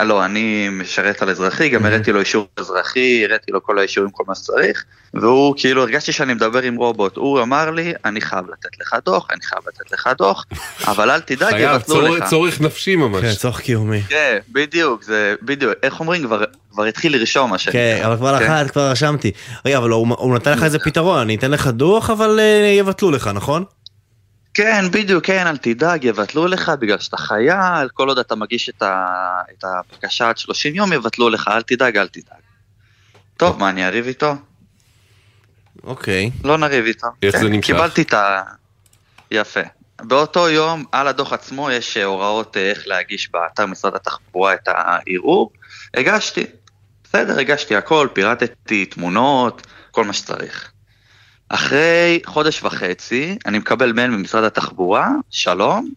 [0.02, 4.24] לא, אני משרת על אזרחי, גם הראיתי לו אישור אזרחי, הראיתי לו כל האישורים, כל
[4.26, 8.80] מה שצריך, והוא כאילו, הרגשתי שאני מדבר עם רובוט, הוא אמר לי, אני חייב לתת
[8.80, 10.44] לך דוח, אני חייב לתת לך דוח,
[10.86, 12.24] אבל אל תדאג, יבטלו לך.
[12.24, 13.36] צורך נפשי כן, ממש.
[13.36, 14.02] צורך קיומי.
[14.08, 17.72] כן, בדיוק, זה, בדיוק, איך אומרים, כבר, כבר התחיל לרשום מה שאני...
[17.72, 18.44] כן, אבל כבר כן.
[18.44, 19.30] לחת, כבר רשמתי.
[19.66, 23.10] רגע, אבל הוא הוא נתן לך איזה פתרון, אני אתן לך דוח, אבל אה, יבטלו
[23.10, 23.64] לך, נכון?
[24.56, 28.82] כן, בדיוק, כן, אל תדאג, יבטלו לך בגלל שאתה חייל, כל עוד אתה מגיש את,
[28.82, 29.06] ה,
[29.50, 32.40] את הבקשה עד 30 יום, יבטלו לך, אל תדאג, אל תדאג.
[33.36, 34.34] טוב, מה, אני אריב איתו?
[35.84, 36.30] אוקיי.
[36.44, 37.06] לא נריב איתו.
[37.22, 37.66] איך כן, זה נמשך?
[37.66, 38.42] קיבלתי את ה...
[39.30, 39.60] יפה.
[40.02, 45.52] באותו יום, על הדוח עצמו יש הוראות אה, איך להגיש באתר משרד התחבורה את הערעור.
[45.94, 46.46] הגשתי.
[47.04, 50.70] בסדר, הגשתי הכל, פירטתי תמונות, כל מה שצריך.
[51.48, 55.90] אחרי חודש וחצי, אני מקבל מייל ממשרד התחבורה, שלום,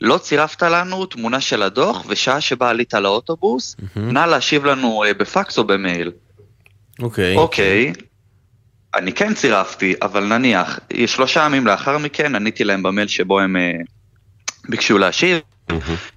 [0.00, 5.58] לא צירפת לנו תמונה של הדוח ושעה שבה עלית לאוטובוס, נא להשיב לנו אה, בפקס
[5.58, 6.10] או במייל.
[7.02, 7.36] אוקיי.
[7.36, 7.92] אוקיי,
[8.94, 13.72] אני כן צירפתי, אבל נניח, שלושה ימים לאחר מכן עניתי להם במייל שבו הם אה,
[14.68, 15.38] ביקשו להשיב,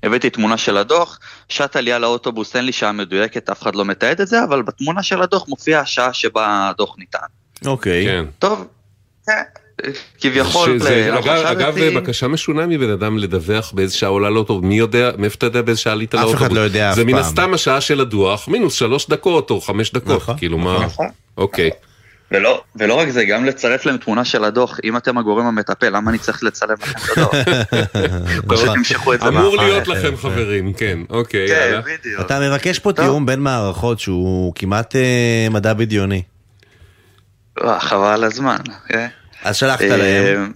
[0.04, 1.20] הבאתי תמונה של הדוח,
[1.50, 5.04] שעת עלייה לאוטובוס, אין לי שעה מדויקת, אף אחד לא מתעד את זה, אבל בתמונה
[5.04, 7.20] של הדוח מופיעה השעה שבה הדוח ניתן.
[7.66, 8.06] אוקיי.
[8.06, 8.26] כן.
[8.40, 8.68] טוב,
[10.22, 11.76] כביכול, שזה- לא אגב, אגב.
[11.98, 15.82] בקשה משונה מבן אדם לדווח באיזה שעה עולה לאוטו, מי יודע, מאיפה אתה יודע באיזה
[15.82, 16.58] שעה עלית אף אחד לאוטובוס?
[16.58, 17.22] לא יודע אף זה מן פעם.
[17.22, 21.08] הסתם השעה של הדוח, מינוס שלוש דקות או חמש דקות, נכון, כאילו מה, נכון.
[21.38, 21.70] אוקיי.
[22.32, 26.10] ולא, ולא רק זה, גם לצרף להם תמונה של הדוח, אם אתם הגורם המטפל, למה
[26.12, 27.34] אני צריך לצלם לכם את הדוח?
[29.16, 29.56] את זה אמור.
[29.58, 31.80] להיות לכם חברים, כן, אוקיי, כן.
[31.86, 32.22] בדיוק.
[32.22, 33.06] אתה מבקש פה טוב.
[33.06, 36.22] תיאום בין מערכות שהוא כמעט אה, מדע בדיוני.
[37.64, 39.08] אה, חבל על הזמן, כן.
[39.44, 40.52] אז שלחת אה, להם.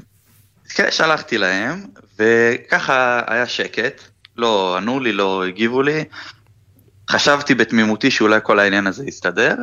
[0.70, 1.86] כן, שלחתי להם,
[2.20, 4.02] וככה היה שקט,
[4.38, 6.04] לא ענו לי, לא הגיבו לי.
[7.10, 9.56] חשבתי בתמימותי שאולי כל העניין הזה יסתדר,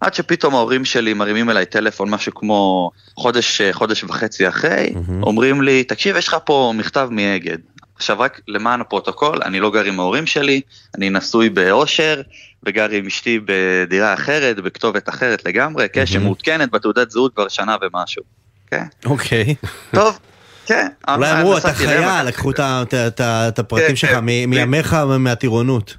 [0.00, 5.84] עד שפתאום ההורים שלי מרימים אליי טלפון משהו כמו חודש, חודש וחצי אחרי, אומרים לי,
[5.84, 7.58] תקשיב, יש לך פה מכתב מאגד.
[7.96, 10.60] עכשיו רק למען הפרוטוקול, אני לא גר עם ההורים שלי,
[10.96, 12.22] אני נשוי באושר,
[12.66, 18.22] וגר עם אשתי בדירה אחרת, בכתובת אחרת לגמרי, כן, שמעודכנת בתעודת זהות כבר שנה ומשהו.
[18.70, 19.54] כן, אוקיי.
[19.94, 20.18] טוב,
[20.66, 20.86] כן.
[21.08, 22.60] אולי אבל אמרו, אתה חייל, לקחו את
[23.18, 24.20] את הפרטים כן, שלך כן.
[24.20, 25.96] מימיך ומהטירונות.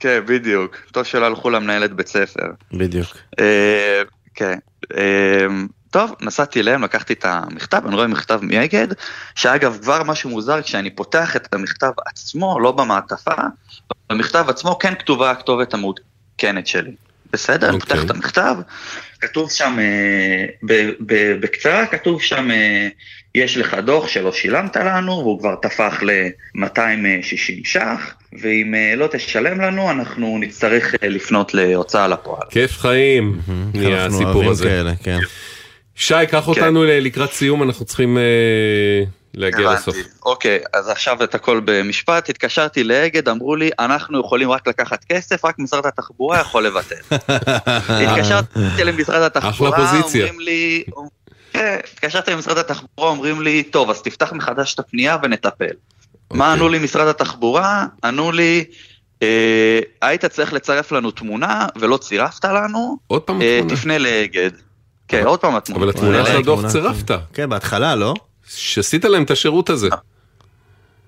[0.00, 0.76] כן, בדיוק.
[0.92, 2.46] טוב שלא הלכו למנהלת בית ספר.
[2.72, 3.16] בדיוק.
[3.40, 4.02] אה,
[4.34, 4.58] כן.
[5.90, 8.88] טוב, נסעתי אליהם, לקחתי את המכתב, אני רואה מכתב מאגד,
[9.34, 13.34] שאגב, כבר משהו מוזר, כשאני פותח את המכתב עצמו, לא במעטפה,
[14.10, 16.92] במכתב עצמו כן כתובה הכתובת המעודכנת שלי.
[17.32, 17.68] בסדר?
[17.68, 17.96] אני אוקיי.
[17.96, 18.54] פותח את המכתב,
[19.20, 20.46] כתוב שם, אה,
[21.40, 22.88] בקצרה, כתוב שם, אה,
[23.34, 29.60] יש לך דוח שלא שילמת לנו, והוא כבר תפח ל-260 ש"ח, ואם אה, לא תשלם
[29.60, 32.42] לנו, אנחנו נצטרך לפנות להוצאה לפועל.
[32.50, 33.40] כיף חיים,
[33.74, 34.64] נהיה הסיפור הזה.
[34.64, 35.18] כאלה, כן.
[36.00, 38.22] שי, קח אותנו ל- לקראת סיום, אנחנו צריכים אה,
[39.34, 39.94] להגיע לסוף.
[39.94, 40.08] הבנתי.
[40.24, 45.44] אוקיי, אז עכשיו את הכל במשפט, התקשרתי לאגד, אמרו לי, אנחנו יכולים רק לקחת כסף,
[45.44, 46.94] רק משרד התחבורה יכול לבטל.
[48.04, 49.78] התקשרתי למשרד התחבורה.
[50.02, 50.84] אומרים לי,
[51.52, 55.64] כן, התקשרתי למשרד התחבורה, אומרים לי, טוב, אז תפתח מחדש את הפנייה ונטפל.
[55.64, 56.52] מה אוקיי.
[56.52, 57.86] ענו לי משרד התחבורה?
[58.04, 58.64] ענו לי,
[59.22, 63.60] אה, היית צריך לצרף לנו תמונה ולא צירפת לנו, עוד פעם אה.
[63.68, 64.50] תפנה לאגד.
[65.10, 65.84] כן, עוד פעם התמונה.
[65.84, 68.14] אבל התמונה של הדוח צירפת, כן, בהתחלה, לא?
[68.48, 69.88] שעשית להם את השירות הזה.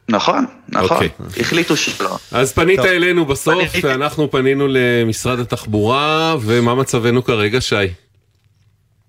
[0.08, 1.08] נכון, נכון, אוקיי.
[1.40, 2.18] החליטו שלא.
[2.32, 2.86] אז פנית טוב.
[2.86, 3.64] אלינו בסוף.
[3.82, 7.74] ואנחנו פנינו למשרד התחבורה, ומה מצבנו כרגע, שי?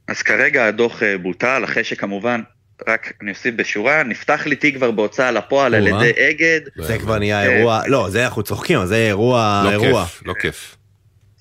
[0.07, 2.41] אז כרגע הדוח אה, בוטל, אחרי שכמובן,
[2.87, 5.87] רק אני אוסיף בשורה, נפתח לי תיק כבר בהוצאה לפועל על.
[5.87, 10.05] ידי אגד, זה כבר נהיה אירוע, לא, זה אנחנו צוחקים, זה אירוע, לא אירוע.
[10.05, 10.75] כיף, לא כיף.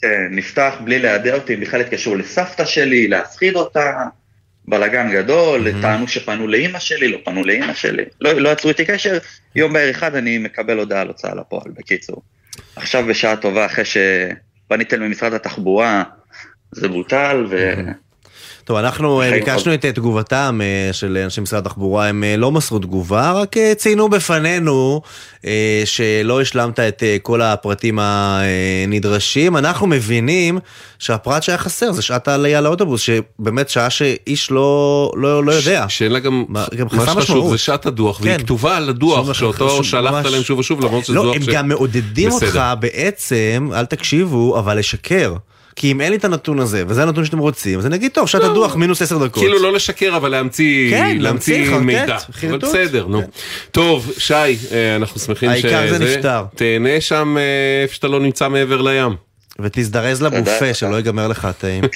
[0.02, 4.04] כן, נפתח בלי להיעדר אותי, בכלל התקשרו לסבתא שלי, להפחיד אותה,
[4.68, 9.18] בלאגן גדול, טענו שפנו לאימא שלי, לא פנו לאימא שלי, לא, לא יצרו איתי קשר,
[9.54, 12.22] יום בהר אחד אני מקבל הודעה על הוצאה לפועל, בקיצור.
[12.76, 16.02] עכשיו בשעה טובה, אחרי שפניתם ממשרד התחבורה,
[16.72, 17.74] זה בוטל, ו...
[18.64, 22.78] טוב, אנחנו אה, ביקשנו את אה, תגובתם אה, של אנשי משרד התחבורה, הם לא מסרו
[22.78, 25.00] תגובה, רק ציינו בפנינו
[25.84, 29.56] שלא השלמת את כל הפרטים הנדרשים.
[29.56, 30.58] אנחנו מבינים
[30.98, 35.86] שהפרט שהיה חסר זה שעת העלייה לאוטובוס, שבאמת שעה שאיש לא, לא, לא יודע.
[35.88, 37.50] ש- שאין לה גם, מה- גם מה חסר שחשוב משמעות.
[37.50, 38.42] זה שעת הדוח, והיא כן.
[38.42, 40.26] כתובה על הדוח, שאותו שלחת ממש.
[40.32, 41.46] להם שוב ושוב, למרות שזה לא, דוח הם ש...
[41.48, 42.46] גם מעודדים בסדר.
[42.48, 45.34] אותך בעצם, אל תקשיבו, אבל לשקר.
[45.76, 48.28] כי אם אין לי את הנתון הזה, וזה הנתון שאתם רוצים, אז אני אגיד, טוב,
[48.28, 49.42] שעת הדוח מינוס עשר דקות.
[49.42, 52.04] כאילו לא לשקר, אבל להמציא, כן, להמציא חרטט, מידע.
[52.04, 52.64] אבל חרטוט.
[52.64, 53.20] בסדר, נו.
[53.22, 53.28] כן.
[53.70, 56.44] טוב, שי, אה, אנחנו שמחים העיקר זה נפתר.
[56.54, 59.16] תהנה שם אה, איפה שאתה לא נמצא מעבר לים.
[59.60, 60.74] ותזדרז לבופה.
[60.74, 61.84] שלא ייגמר לך הטעים.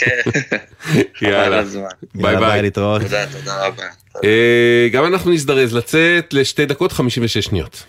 [1.22, 1.82] יאללה, חבל הזמן.
[2.14, 2.62] ביי יאללה, ביי.
[2.62, 3.02] להתראות.
[3.02, 3.82] תודה, תודה רבה.
[4.24, 7.82] אה, גם אנחנו נזדרז לצאת לשתי דקות 56 שניות.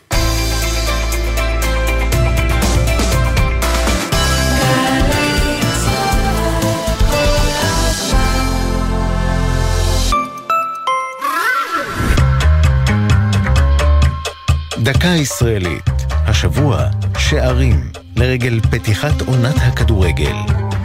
[14.88, 16.84] דקה ישראלית, השבוע
[17.20, 20.36] שערים לרגל פתיחת עונת הכדורגל,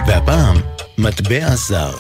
[0.07, 0.57] והפעם
[0.99, 1.95] מטבע זר.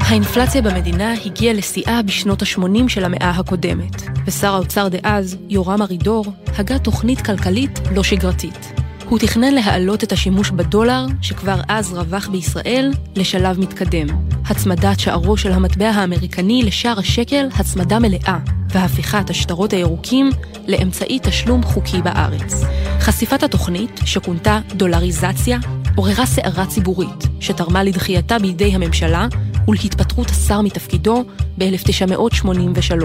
[0.00, 6.24] האינפלציה במדינה הגיעה לשיאה בשנות ה-80 של המאה הקודמת, ושר האוצר דאז, יורם ארידור,
[6.58, 8.79] הגה תוכנית כלכלית לא שגרתית.
[9.10, 14.06] הוא תכנן להעלות את השימוש בדולר, שכבר אז רווח בישראל, לשלב מתקדם.
[14.46, 20.30] הצמדת שערו של המטבע האמריקני לשער השקל הצמדה מלאה, והפיכת השטרות הירוקים
[20.66, 22.62] לאמצעי תשלום חוקי בארץ.
[23.00, 25.58] חשיפת התוכנית, שכונתה דולריזציה,
[26.00, 29.26] עוררה סערה ציבורית, שתרמה לדחייתה בידי הממשלה
[29.68, 31.24] ולהתפטרות השר מתפקידו
[31.58, 33.04] ב-1983.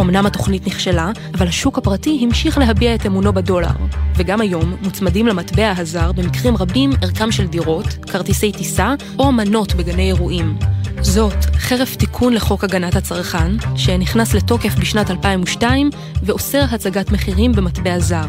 [0.00, 3.70] אמנם התוכנית נכשלה, אבל השוק הפרטי המשיך להביע את אמונו בדולר.
[4.16, 10.06] וגם היום מוצמדים למטבע הזר במקרים רבים ערכם של דירות, כרטיסי טיסה או מנות בגני
[10.06, 10.58] אירועים.
[11.00, 15.90] זאת חרף תיקון לחוק הגנת הצרכן, שנכנס לתוקף בשנת 2002
[16.22, 18.26] ואוסר הצגת מחירים במטבע זר.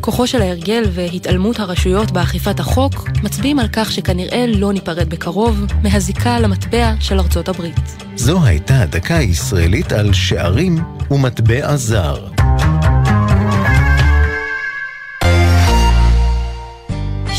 [0.00, 6.40] כוחו של ההרגל והתעלמות הרשויות באכיפת החוק מצביעים על כך שכנראה לא ניפרד בקרוב מהזיקה
[6.40, 8.04] למטבע של ארצות הברית.
[8.16, 10.78] זו הייתה דקה ישראלית על שערים
[11.10, 12.26] ומטבע זר.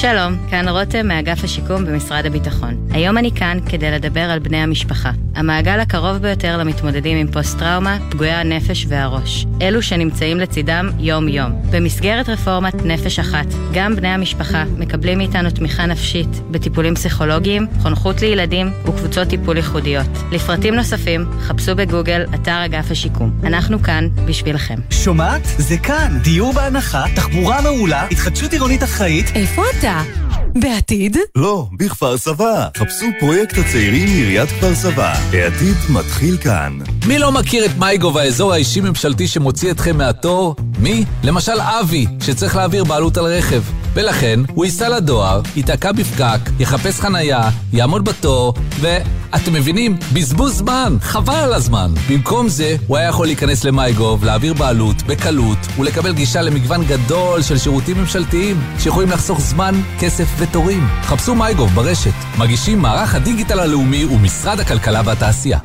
[0.02, 2.88] שלום, כאן רותם מאגף השיקום במשרד הביטחון.
[2.92, 5.12] היום אני כאן כדי לדבר על בני המשפחה.
[5.36, 9.46] המעגל הקרוב ביותר למתמודדים עם פוסט-טראומה, פגועי הנפש והראש.
[9.62, 11.52] אלו שנמצאים לצידם יום-יום.
[11.72, 18.72] במסגרת רפורמת נפש אחת, גם בני המשפחה מקבלים מאיתנו תמיכה נפשית בטיפולים פסיכולוגיים, חונכות לילדים
[18.86, 20.10] וקבוצות טיפול ייחודיות.
[20.32, 23.32] לפרטים נוספים, חפשו בגוגל אתר אגף השיקום.
[23.44, 24.80] אנחנו כאן בשבילכם.
[24.90, 25.42] שומעת?
[25.46, 26.20] זה כאן.
[26.24, 29.32] דיור בהנחה, תחבורה מעולה, התחדשות עירונית אחראית.
[29.36, 29.91] איפה אתה?
[29.92, 30.31] Bora!
[30.56, 31.18] בעתיד?
[31.36, 32.68] לא, בכפר סבא.
[32.78, 35.14] חפשו פרויקט הצעירים מעיריית כפר סבא.
[35.34, 36.80] העתיד מתחיל כאן.
[37.08, 40.56] מי לא מכיר את מייגו והאזור האישי-ממשלתי שמוציא אתכם מהתור?
[40.80, 41.06] מי?
[41.24, 43.62] למשל אבי, שצריך להעביר בעלות על רכב.
[43.94, 48.88] ולכן, הוא ייסע לדואר, ייתקע בפקק, יחפש חנייה, יעמוד בתור, ו...
[49.36, 49.98] אתם מבינים?
[50.14, 51.94] בזבוז זמן, חבל על הזמן.
[52.10, 57.58] במקום זה, הוא היה יכול להיכנס למייגוב, להעביר בעלות, בקלות, ולקבל גישה למגוון גדול של
[57.58, 60.88] שירותים ממשלתיים, שיכולים לחסוך זמן, כסף ותורים.
[61.02, 62.14] חפשו מייגוב ברשת.
[62.40, 65.60] מגישים מערך הדיגיטל הלאומי ומשרד הכלכלה והתעשייה.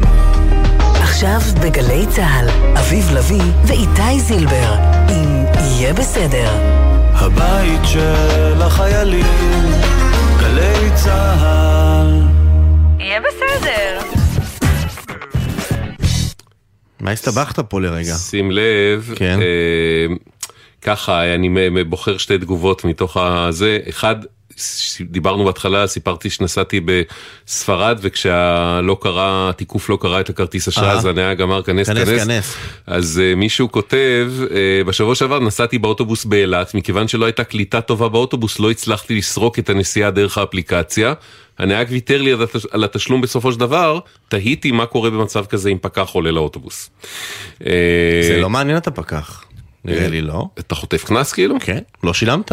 [1.00, 4.74] עכשיו בגלי צה"ל, אביב לביא ואיתי זילבר,
[5.08, 6.50] אם יהיה בסדר.
[7.14, 9.72] הבית של החיילים,
[10.40, 12.22] גלי צה"ל.
[12.98, 14.00] יהיה בסדר.
[17.00, 18.14] מה הסתבכת פה לרגע?
[18.14, 19.38] שים לב, כן.
[19.42, 20.14] אה,
[20.82, 21.48] ככה אני
[21.84, 24.16] בוחר שתי תגובות מתוך הזה, אחד,
[25.00, 30.92] דיברנו בהתחלה, סיפרתי שנסעתי בספרד וכשהלא קרה, התיקוף לא קרה את הכרטיס אשראי, אה.
[30.92, 32.56] אז הנהג אמר כנס כנס, כנס, כנס.
[32.86, 34.48] אז uh, מישהו כותב, uh,
[34.86, 39.70] בשבוע שעבר נסעתי באוטובוס באילת, מכיוון שלא הייתה קליטה טובה באוטובוס לא הצלחתי לסרוק את
[39.70, 41.14] הנסיעה דרך האפליקציה.
[41.58, 42.32] הנהג ויתר לי
[42.70, 46.90] על התשלום בסופו של דבר, תהיתי מה קורה במצב כזה אם פקח עולה לאוטובוס.
[47.66, 47.70] אה,
[48.22, 49.44] זה לא מעניין את הפקח.
[49.84, 50.48] נראה לי לא.
[50.58, 51.56] אתה חוטף קנס כאילו?
[51.60, 52.52] כן, לא שילמת.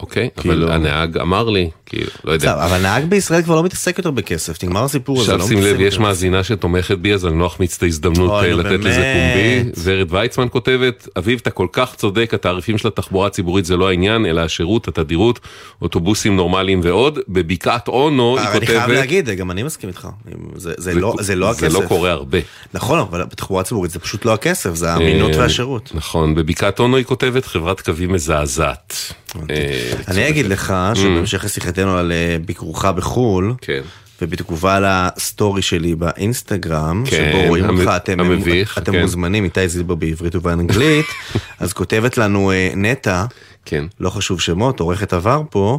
[0.00, 2.52] אוקיי, אבל כאילו- הנהג אמר לי, כאילו, לא יודע.
[2.64, 5.34] אבל נהג בישראל כבר לא מתעסק יותר בכסף, נגמר הסיפור הזה.
[5.34, 5.98] עכשיו לא שים לב, יש.
[5.98, 9.14] מאזינה שתומכת בי, אז אני לא אחמיץ את ההזדמנות אה, לתת לזה.
[9.14, 9.70] פומבי.
[9.84, 14.26] ורד ויצמן כותבת, אביב, אתה כל כך צודק, התעריפים של התחבורה הציבורית זה לא העניין,
[14.26, 15.40] אלא השירות, התדירות,
[15.82, 17.18] אוטובוסים נורמליים ועוד.
[17.28, 20.08] בבקעת אונו, היא אבל אני חייב כותבת, להגיד, גם אני מסכים איתך.
[20.56, 21.60] זה- זה לא- זה לא הכסף.
[21.60, 22.38] זה לא קורה הרבה.
[22.74, 25.90] נכון, אבל בתחבורה ציבורית זה פשוט לא הכסף, זה האמינות אה, והשירות.
[25.94, 28.94] נכון, בבקעת אונו היא כותבת, חברת קווים מזעזעת.
[30.08, 30.74] אני אגיד לך.
[30.94, 33.80] שבהמשך לשיחתנו על אה, ביקורך בחו"ל, כן.
[34.22, 39.00] ובתגובה לסטורי שלי באינסטגרם, כן, שבו רואים המ- אותך, אתם, המביך, אתם כן.
[39.00, 41.06] מוזמנים, איתי זילבר בעברית ובאנגלית,
[41.60, 43.24] אז כותבת לנו אה, נטע,
[43.64, 43.84] כן.
[44.00, 45.78] לא חשוב שמות, עורכת עבר פה,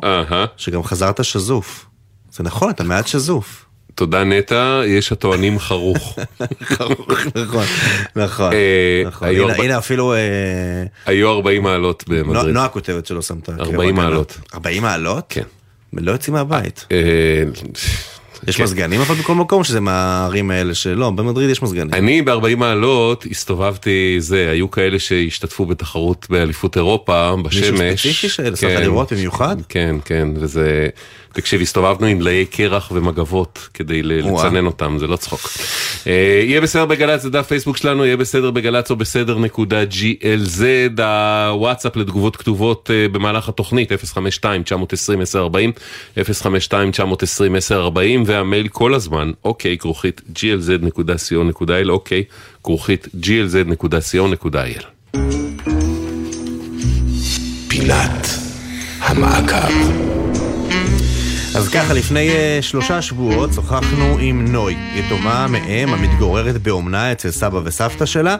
[0.58, 1.86] שגם חזרת שזוף.
[2.32, 3.66] זה נכון, אתה מעט שזוף.
[3.96, 6.20] תודה נטע, יש הטוענים חרוך.
[7.36, 7.64] נכון,
[8.16, 8.54] נכון.
[8.54, 9.28] אה, נכון.
[9.60, 10.14] הנה- אפילו...
[10.14, 10.20] אה,
[11.06, 12.54] היו 40 מעלות במדריד.
[12.54, 13.46] נועה כותבת שלא שמת.
[13.46, 13.92] קרם 40 הגנה.
[14.10, 14.38] מעלות.
[14.54, 15.26] 40 מעלות?
[15.30, 15.44] כן.
[15.94, 16.86] לא יוצאים מהבית.
[16.92, 16.98] אה,
[18.48, 18.64] יש כן.
[18.64, 21.94] מזגנים אבל בכל מקום שזה מהערים האלה שלא, במדריד יש מזגנים.
[21.94, 27.80] אני ב-40 מעלות הסתובבתי, זה, היו כאלה שהשתתפו בתחרות באליפות אירופה, בשמש.
[28.02, 28.82] ספציפי שעשה לך כן.
[28.82, 29.56] לראות במיוחד?
[29.70, 30.88] כן, כן, וזה...
[31.34, 34.02] תקשיב, הסתובבנו עם דליי קרח ומגבות כדי.
[34.04, 35.50] לצנן אותם, זה לא צחוק.
[36.08, 41.02] אה, יהיה בסדר בגל"צ, זה דף פייסבוק שלנו, יהיה בסדר בגל"צ או בסדר נקודה GLZ,
[41.02, 43.96] הוואטסאפ לתגובות כתובות אה, במהלך התוכנית, 052-920-1040,
[46.18, 46.22] 052-920-1040,
[48.26, 52.24] והמייל כל הזמן, אוקיי, כרוכית glz.co.il, אוקיי,
[52.64, 54.86] כרוכית glz.co.il.
[57.70, 58.28] פינת
[59.00, 60.31] המעקב.
[61.56, 67.60] אז ככה, לפני אה, שלושה שבועות שוחחנו עם נוי, יתומה מאם המתגוררת באומנה אצל סבא
[67.64, 68.36] וסבתא שלה,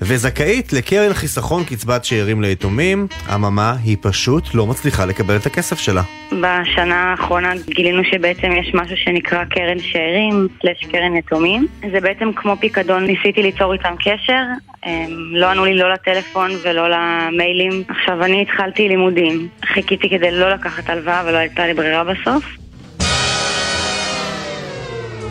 [0.00, 6.02] וזכאית לקרן חיסכון קצבת שאירים ליתומים, אממה, היא פשוט לא מצליחה לקבל את הכסף שלה.
[6.32, 11.66] בשנה האחרונה גילינו שבעצם יש משהו שנקרא קרן שאירים, סלש קרן יתומים.
[11.92, 14.42] זה בעצם כמו פיקדון, ניסיתי ליצור איתם קשר,
[14.82, 17.82] הם לא ענו לי לא לטלפון ולא למיילים.
[17.88, 22.53] עכשיו אני התחלתי לימודים, חיכיתי כדי לא לקחת הלוואה ולא הייתה לי ברירה בסוף.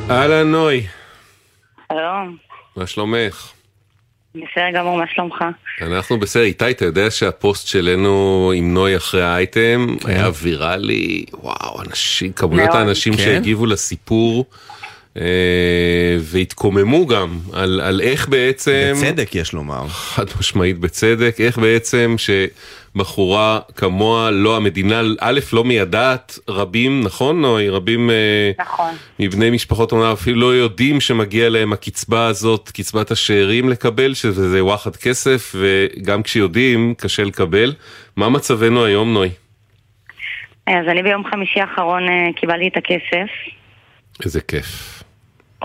[0.10, 0.86] אהלן נוי,
[1.92, 2.38] שלום,
[2.76, 3.52] מה שלומך?
[4.36, 5.44] בסדר גמור, מה שלומך?
[5.82, 10.10] אנחנו בסדר, איתי, אתה יודע שהפוסט שלנו עם נוי אחרי האייטם כן.
[10.10, 12.74] היה ויראלי, וואו, אנשים, כמויות.
[12.74, 13.20] האנשים כן?
[13.24, 14.46] שהגיבו לסיפור
[15.18, 15.24] אה,
[16.20, 19.88] והתקוממו גם על, על איך בעצם, בצדק יש לומר.
[19.88, 22.16] חד משמעית בצדק, איך בעצם
[22.94, 27.70] שבחורה כמוה, לא המדינה, א', לא מיידעת, רבים, נכון נוי?
[27.70, 28.92] רבים אה, נכון.
[29.20, 34.96] מבני משפחות אומנה אפילו לא יודעים שמגיע להם הקצבה הזאת, קצבת השאירים לקבל, שזה וואחד
[34.96, 37.74] כסף, וגם כשיודעים, קשה לקבל.
[38.16, 39.30] מה מצבנו היום, נוי?
[40.68, 43.32] אז אני ביום חמישי האחרון אה, קיבלתי את הכסף,
[44.26, 45.04] איזה כיף.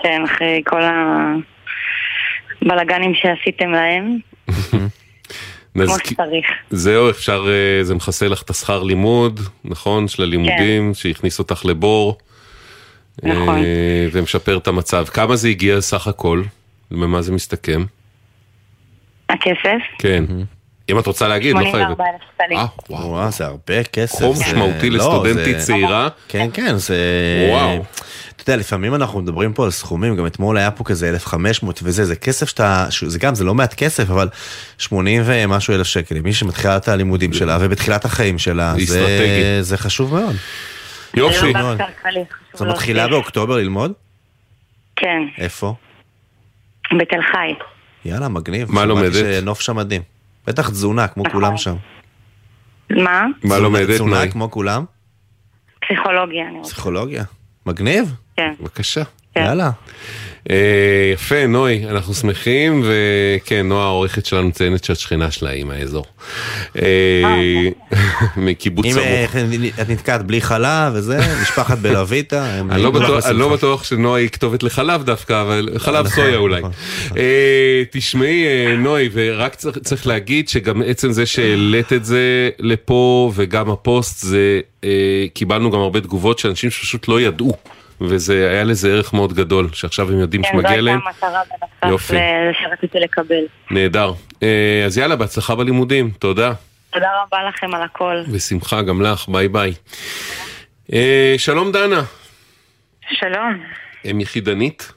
[0.02, 0.82] כן, אחרי כל
[2.62, 4.18] הבלגנים שעשיתם להם,
[5.74, 6.46] כמו נזכיר- שצריך.
[6.70, 10.08] זהו, אפשר, אה, זה מכסה לך את השכר לימוד, נכון?
[10.08, 12.18] של הלימודים, שהכניס אותך לבור.
[13.22, 13.48] נכון.
[13.58, 13.62] אה,
[14.12, 15.04] ומשפר את המצב.
[15.04, 16.42] כמה זה הגיע סך הכל?
[16.90, 17.84] במה זה מסתכם?
[19.28, 20.24] הכסף, כן.
[20.90, 21.72] אם את רוצה להגיד, לא חייבת.
[21.72, 22.58] 84,000 שקלים.
[22.58, 24.18] אה, וואו, זה הרבה כסף.
[24.34, 26.08] זה- משמעותי לא, לסטודנטית צעירה.
[26.28, 26.96] כן, כן, זה...
[27.50, 27.84] וואו.
[28.48, 32.04] אתה יודע, לפעמים אנחנו מדברים פה על סכומים, גם אתמול היה פה כזה 1,500 וזה,
[32.04, 34.28] זה כסף שאתה, ש- זה גם, זה לא מעט כסף, אבל
[34.78, 39.58] 80 ומשהו אלף שקל, למי שמתחילה את הלימודים שלה ובתחילת החיים שלה, זה.
[39.60, 40.36] זה חשוב מאוד.
[41.14, 41.36] יופי.
[41.36, 41.48] זה
[42.54, 43.08] את מתחילה.
[43.08, 43.92] באוקטובר ללמוד?
[44.96, 45.74] כן, איפה?
[46.98, 47.54] בתל חי.
[48.04, 48.72] יאללה, מגניב.
[48.72, 49.12] מה לומדת?
[49.12, 50.02] שנוף שם מדהים.
[50.46, 51.74] בטח תזונה, כמו כולם שם.
[52.90, 53.24] מה?
[53.44, 54.28] מה לומדת, תזונה?
[54.30, 54.84] כמו כולם?
[55.80, 56.70] פסיכולוגיה, אני רוצה.
[56.72, 57.24] פסיכולוגיה.
[57.66, 58.14] מגניב.
[58.38, 58.52] כן.
[58.60, 59.02] בבקשה.
[59.38, 59.70] יאללה.
[60.50, 60.56] אה,
[61.14, 66.04] יפה, נוי, אנחנו שמחים, וכן, נועה העורכת שלנו מציינת שאת שכנה שלה היא מהאזור.
[66.82, 66.82] אה,
[68.36, 69.04] מקיבוץ אם סמוך.
[69.04, 69.24] אה,
[69.82, 73.48] את נתקעת בלי חלב וזה, משפחת בלויטה, אני לא בטוח- לא.
[73.56, 76.58] בטוח שנועה היא כתובת לחלב דווקא, אבל חלב נכון, סויה אולי.
[76.60, 76.70] נכון,
[77.16, 83.32] אה, תשמעי, אה, נוי, ורק צריך- צריך להגיד שגם עצם זה שהעלית את זה לפה,
[83.34, 84.90] וגם הפוסט, זה, אה,
[85.34, 87.52] קיבלנו גם הרבה תגובות של אנשים שפשוט לא ידעו.
[88.00, 91.00] וזה היה לזה ערך מאוד גדול, שעכשיו הם יודעים כן, זו שמגיע הייתה להם.
[91.06, 91.42] המטרה
[91.82, 92.14] בנוסף יופי.
[92.14, 93.44] לזה שרציתי לקבל.
[93.70, 94.12] נהדר.
[94.42, 96.52] אה, אז יאללה, בהצלחה בלימודים, תודה.
[96.90, 98.22] תודה רבה לכם על הכל.
[98.34, 99.72] בשמחה, גם לך, ביי ביי.
[100.92, 102.02] אה, שלום דנה,
[103.10, 103.62] שלום.
[104.10, 104.92] אם יחידנית?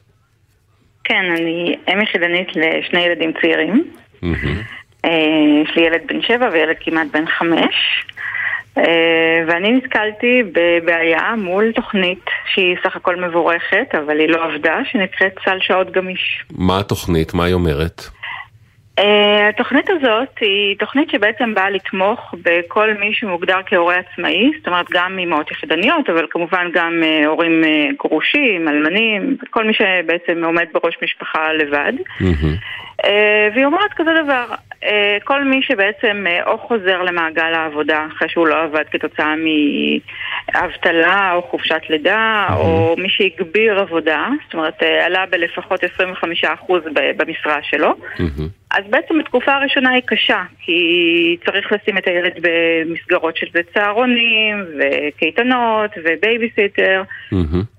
[1.03, 3.91] כן, אני אם יחידנית לשני ילדים צעירים.
[5.05, 5.09] אה,
[5.63, 7.75] יש לי ילד בן שבע וילד כמעט בן חמש.
[8.77, 15.35] אה, ואני נתקלתי בבעיה מול תוכנית שהיא סך הכל מבורכת, אבל היא לא עבדה, שנקראת
[15.45, 16.43] סל שעות גמיש.
[16.57, 17.33] מה התוכנית?
[17.33, 18.01] מה היא אומרת?
[18.99, 19.03] Uh,
[19.49, 25.19] התוכנית הזאת היא תוכנית שבעצם באה לתמוך בכל מי שמוגדר כהורה עצמאי, זאת אומרת גם
[25.19, 27.63] אימהות יחידניות, אבל כמובן גם uh, הורים
[27.97, 31.93] גרושים, אלמנים, כל מי שבעצם עומד בראש משפחה לבד.
[32.21, 33.05] Uh,
[33.53, 34.45] והיא אומרת כזה דבר,
[35.23, 39.33] כל מי שבעצם uh, או חוזר למעגל העבודה אחרי שהוא לא עבד כתוצאה
[40.55, 45.87] מאבטלה או חופשת לידה, או מי שהגביר עבודה, זאת אומרת uh, עלה בלפחות 25%
[47.17, 47.95] במשרה שלו,
[48.77, 55.91] אז בעצם התקופה הראשונה היא קשה, כי צריך לשים את הילד במסגרות של צהרונים, וקייטנות,
[56.03, 57.01] ובייביסיטר,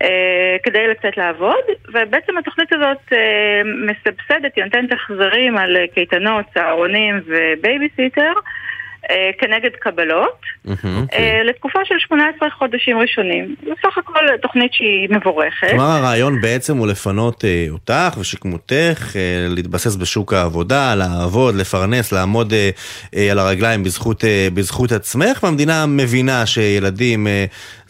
[0.02, 7.20] אה, כדי לצאת לעבוד, ובעצם התוכנית הזאת אה, מסבסדת, היא נותנת החזרים על קייטנות, צהרונים
[7.26, 8.32] ובייביסיטר.
[9.10, 10.40] אה, כנגד קבלות,
[11.12, 13.54] אה, לתקופה של 18 חודשים ראשונים.
[13.62, 15.68] בסך הכל תוכנית שהיא מבורכת.
[15.70, 19.16] כלומר הרעיון בעצם הוא לפנות אה, אותך ושכמותך,
[19.48, 22.52] להתבסס בשוק העבודה, לעבוד, לפרנס, לעמוד
[23.30, 24.24] על הרגליים בזכות,
[24.54, 27.26] בזכות עצמך, והמדינה מבינה שילדים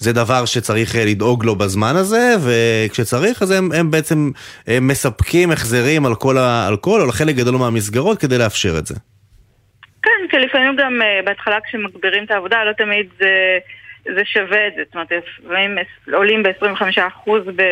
[0.03, 4.31] זה דבר שצריך לדאוג לו בזמן הזה, וכשצריך אז הם, הם בעצם
[4.69, 8.87] אה, מספקים החזרים על כל, על כל או על חלק גדול מהמסגרות כדי לאפשר את
[8.87, 8.95] זה.
[10.33, 13.59] כן, כי לפעמים גם uh, בהתחלה כשמגבירים את העבודה, לא תמיד זה,
[14.15, 14.83] זה שווה את זה.
[14.87, 15.13] זאת אומרת,
[15.45, 15.79] לפעמים
[16.13, 17.63] עולים ב-25% ב...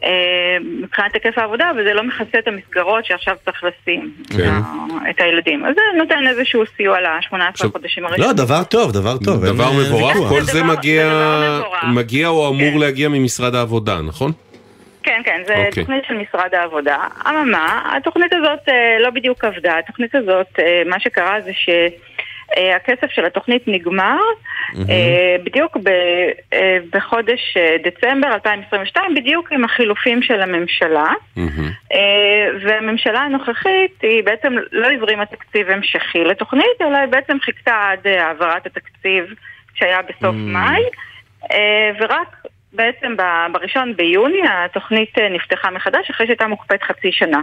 [0.00, 0.04] Uh,
[0.82, 4.50] מבחינת היקף העבודה, וזה לא מכסה את המסגרות שעכשיו צריך לשים כן.
[5.10, 5.64] את הילדים.
[5.64, 8.30] אז זה נותן איזשהו סיוע ל-18 חודשים הראשונים.
[8.30, 9.46] לא, דבר טוב, דבר טוב.
[9.46, 10.16] דבר אה, מבורך.
[10.28, 11.04] כל זה מגיע,
[11.94, 14.32] מגיע או אמור להגיע ממשרד העבודה, נכון?
[15.02, 15.70] כן, כן, זה אוקיי.
[15.70, 16.98] תוכנית של משרד העבודה.
[17.28, 19.78] אממה, התוכנית הזאת אה, לא בדיוק עבדה.
[19.78, 24.18] התוכנית הזאת, אה, מה שקרה זה שהכסף של התוכנית נגמר
[24.88, 25.88] אה, בדיוק ב,
[26.52, 31.12] אה, בחודש אה, דצמבר 2022, בדיוק עם החילופים של הממשלה.
[31.92, 38.06] אה, והממשלה הנוכחית היא בעצם לא הברימה תקציב המשכי לתוכנית, אלא היא בעצם חיכתה עד
[38.06, 39.24] אה, העברת התקציב
[39.74, 40.82] שהיה בסוף מאי,
[41.52, 42.36] אה, ורק
[42.72, 43.16] בעצם
[43.52, 47.40] בראשון ביוני התוכנית אה, נפתחה מחדש אחרי שהייתה מוקפאת חצי שנה.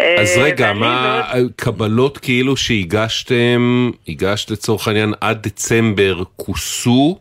[0.00, 1.22] אה, אז רגע, ואני מה
[1.56, 7.18] קבלות כאילו שהגשתם, הגשת לצורך העניין עד דצמבר כוסו,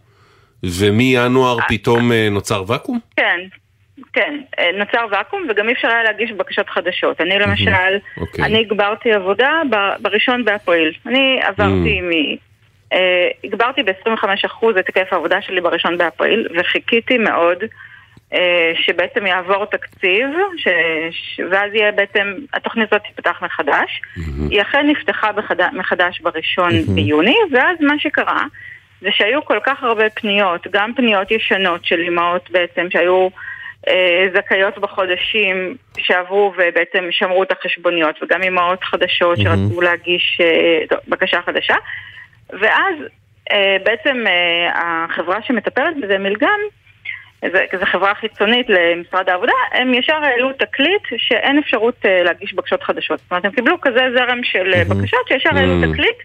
[0.64, 3.00] ומינואר פתאום אה, נוצר ואקום?
[3.18, 3.40] כן,
[4.14, 7.22] כן, אה, נוצר ואקום וגם אי אפשר היה להגיש בקשות חדשות.
[7.22, 8.46] אני למשל, אוקיי.
[8.46, 9.62] אני הגברתי עבודה
[10.02, 10.94] בראשון באפריל.
[11.06, 12.12] אני עברתי מ...
[12.94, 17.58] אה, הגברתי ב-25% את היקף העבודה שלי בראשון באפריל, וחיכיתי מאוד
[18.34, 20.28] אה, שבעצם יעבור תקציב,
[20.58, 20.68] ש...
[21.12, 21.40] ש...
[21.52, 24.02] ואז יהיה בעצם, התוכנית הזאת תיפתח מחדש.
[24.50, 25.56] היא אכן נפתחה בחד...
[25.74, 28.44] מחדש בראשון ביוני, ואז מה שקרה
[29.02, 33.28] זה שהיו כל כך הרבה פניות, גם פניות ישנות של אימהות בעצם שהיו
[33.88, 41.42] אה, זכאיות בחודשים שעברו ובעצם שמרו את החשבוניות, וגם אימהות חדשות שרצו להגיש אה, בקשה
[41.46, 41.76] חדשה.
[42.62, 42.96] ואז
[43.52, 46.60] אה, בעצם אה, החברה שמטפלת בזה, מלגם,
[47.52, 53.20] זו חברה חיצונית למשרד העבודה, הם ישר העלו תקליט שאין אפשרות אה, להגיש בקשות חדשות.
[53.20, 56.18] זאת אומרת, הם קיבלו כזה זרם של אה, בקשות שישר העלו תקליט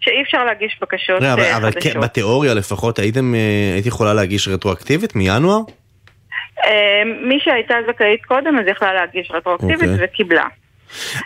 [0.00, 1.92] שאי אפשר להגיש בקשות לא, אבל, אה, אבל חדשות.
[1.92, 5.60] כן, בתיאוריה לפחות הייתם, אה, היית יכולה להגיש רטרואקטיבית מינואר?
[7.22, 10.04] מי שהייתה זכאית קודם אז יכלה להגיש רטרואקטיבית אוקיי.
[10.04, 10.46] וקיבלה.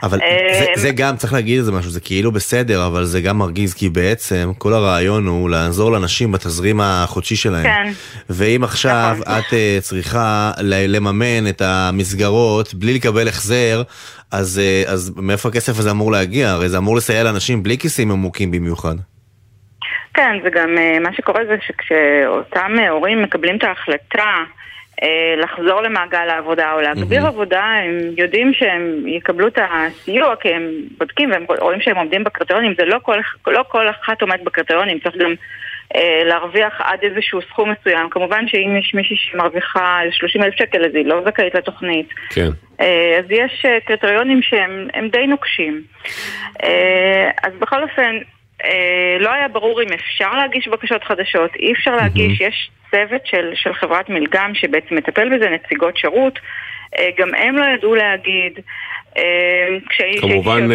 [0.02, 0.18] אבל
[0.52, 3.88] זה, זה גם, צריך להגיד איזה משהו, זה כאילו בסדר, אבל זה גם מרגיז, כי
[3.88, 7.62] בעצם כל הרעיון הוא לעזור לאנשים בתזרים החודשי שלהם.
[7.62, 7.92] כן.
[8.30, 13.82] ואם עכשיו את אה, צריכה לממן את המסגרות בלי לקבל החזר,
[14.32, 16.50] אז, אה, אז מאיפה הכסף הזה אמור להגיע?
[16.50, 18.94] הרי זה אמור לסייע לאנשים בלי כיסים עמוקים במיוחד.
[20.14, 24.44] כן, וגם אה, מה שקורה זה שכשאותם הורים מקבלים את ההחלטה
[25.36, 31.30] לחזור למעגל העבודה או להגביר עבודה, הם יודעים שהם יקבלו את הסיוע כי הם בודקים
[31.30, 35.34] והם רואים שהם עומדים בקריטריונים, זה לא כל, לא כל אחת עומד בקריטריונים, צריך גם
[35.94, 38.10] אה, להרוויח עד איזשהו סכום מסוים.
[38.10, 42.08] כמובן שאם יש מישהי שמרוויחה 30 אלף שקל אז היא לא זכאית לתוכנית.
[42.30, 42.48] כן.
[42.80, 45.82] אה, אז יש אה, קריטריונים שהם הם די נוקשים.
[46.62, 48.16] אה, אז בכל אופן,
[48.64, 53.52] אה, לא היה ברור אם אפשר להגיש בקשות חדשות, אי אפשר להגיש, יש צוות של,
[53.54, 56.38] של חברת מלגם שבעצם מטפל בזה, נציגות שירות,
[56.98, 58.52] אה, גם הם לא ידעו להגיד.
[59.16, 59.68] אה,
[60.20, 60.68] כמובן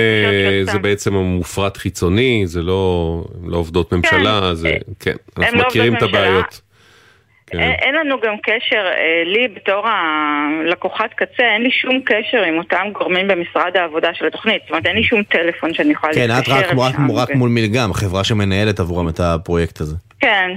[0.64, 6.02] זה בעצם מופרט חיצוני, זה לא לא עובדות ממשלה, זה כן, אנחנו לא מכירים את.
[6.02, 6.62] הבעיות.
[7.52, 7.60] כן.
[7.60, 12.88] אין לנו גם קשר, אה, לי בתור הלקוחת קצה, אין לי שום קשר עם אותם
[12.92, 14.62] גורמים במשרד העבודה של התוכנית.
[14.62, 17.50] זאת אומרת, אין לי שום טלפון שאני יכולה כן, להתקשר את רק, רק, רק מול
[17.50, 19.96] מלגם, חברה שמנהלת עבורם את הפרויקט הזה.
[20.20, 20.52] כן,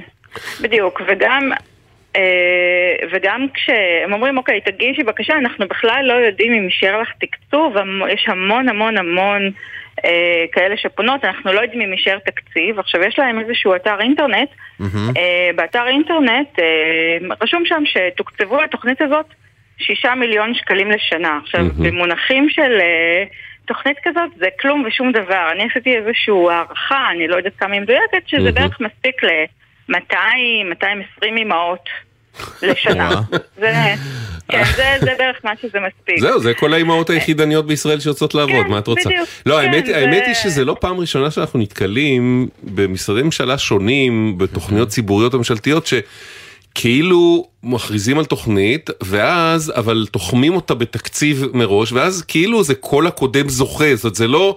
[0.61, 1.51] בדיוק, וגם,
[2.17, 7.75] אה, וגם כשהם אומרים, אוקיי, תגישי בקשה, אנחנו בכלל לא יודעים אם יישאר לך תקצוב,
[8.13, 9.51] יש המון המון המון
[10.05, 12.79] אה, כאלה שפונות, אנחנו לא יודעים אם יישאר תקציב.
[12.79, 14.49] עכשיו, יש להם איזשהו אתר אינטרנט,
[15.17, 19.27] אה, באתר אינטרנט אה, רשום שם שתוקצבו לתוכנית הזאת
[19.79, 21.39] שישה מיליון שקלים לשנה.
[21.43, 21.65] עכשיו.
[21.79, 22.81] במונחים של...
[22.81, 23.25] אה,
[23.67, 25.49] תוכנית כזאת זה כלום ושום דבר.
[25.53, 28.53] אני עשיתי איזושהי הערכה, אני לא יודעת כמה היא מדויקת, שזה.
[28.53, 30.15] בערך מספיק ל-200,
[30.65, 31.89] 220 אימהות
[32.63, 33.21] לשנה.
[33.61, 33.95] זה,
[34.49, 36.21] כן, זה, זה בערך מה שזה מספיק.
[36.21, 39.09] זהו, זה כל האימהות היחידניות בישראל שיוצאות לעבוד, מה את רוצה?
[39.11, 39.29] בדיוק.
[39.47, 44.39] לא, כן, האמת, זה- האמת היא שזה לא פעם ראשונה שאנחנו נתקלים במשרדי ממשלה שונים,
[44.39, 52.63] בתוכניות ציבוריות ממשלתיות, שכאילו מכריזים על תוכנית, ואז, אבל תוחמים אותה בתקציב מראש, ואז כאילו
[52.65, 54.57] זה כל הקודם זוכה, זאת אומרת, זה לא...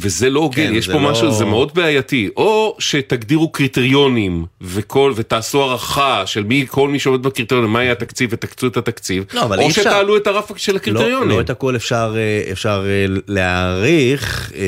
[0.00, 2.28] וזה לא הוגן, כן, יש פה לא- משהו, זה מאוד בעייתי.
[2.36, 8.30] או שתגדירו קריטריונים וכל, ותעשו הערכה של מי, כל מי שעומד בקריטריונים, מה יהיה התקציב
[8.32, 11.28] ותקצו את התקציב, לא, אבל או אפשר- שתעלו את הרף של לא, הקריטריונים.
[11.28, 14.62] לא את הכל אפשר, אה, אפשר אה, להעריך אה,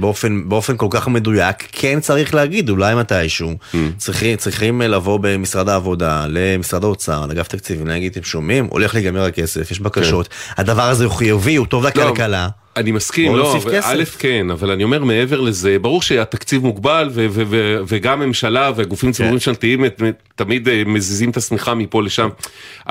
[0.00, 3.76] באופן, באופן כל כך מדויק, כן צריך להגיד אולי מתישהו, Mm.
[3.98, 9.70] צריכים, צריכים לבוא במשרד העבודה, למשרד האוצר, לאגף תקציבים, להגיד, אתם שומעים, הולך להיגמר הכסף,
[9.70, 12.48] יש בקשות, הדבר הזה הוא חיובי, הוא טוב לכלכלה.
[12.76, 13.58] אני מסכים, לא.
[13.82, 18.70] א' כן, אבל אני אומר מעבר לזה, ברור שהתקציב מוגבל ו- ו- ו- וגם ממשלה
[18.76, 19.12] וגופים כן.
[19.12, 20.02] ציבוריים ממשלתיים את-
[20.34, 22.28] תמיד אה, מזיזים את השמיכה מפה לשם.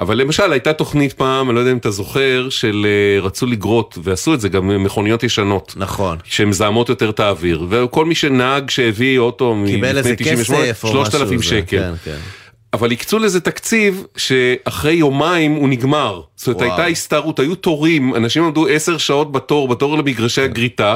[0.01, 3.97] אבל למשל הייתה תוכנית פעם, אני לא יודע אם אתה זוכר, של אה, רצו לגרות,
[4.03, 5.73] ועשו את זה גם מכוניות ישנות.
[5.77, 6.17] נכון.
[6.23, 11.39] שמזהמות יותר את האוויר, וכל מי שנהג שהביא אוטו מלפני איזה 98, כסף או 3,000
[11.39, 11.77] משהו, זה, שקל.
[11.77, 12.17] כן, כן.
[12.73, 16.21] אבל הקצו לזה תקציב שאחרי יומיים הוא נגמר.
[16.35, 16.61] זאת אומרת.
[16.61, 20.95] הייתה הסתערות, היו תורים, אנשים עמדו עשר שעות בתור, בתור למגרשי הגריטה,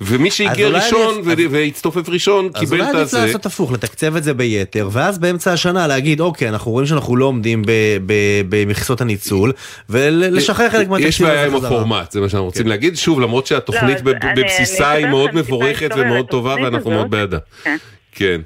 [0.00, 3.26] ומי שהגיע אולי ראשון ו- והצטופף ראשון אז קיבל אולי את הזה.
[3.26, 7.24] לעשות הפוך, לתקצב את זה ביתר, ואז באמצע השנה להגיד, אוקיי, אנחנו רואים שאנחנו לא
[7.24, 7.62] עומדים
[8.48, 9.52] במכסות הניצול,
[9.90, 11.66] ולשחרר חלק מהתקציב יש בעיה עם הזה.
[11.66, 12.96] הפורמט, זה מה שאנחנו רוצים להגיד.
[12.96, 16.90] שוב, למרות שהתוכנית לא, אז בב- אני- בבסיסה אני היא מאוד מבורכת ומאוד טובה ואנחנו.
[16.90, 17.38] מאוד בעדה.
[18.12, 18.40] כן.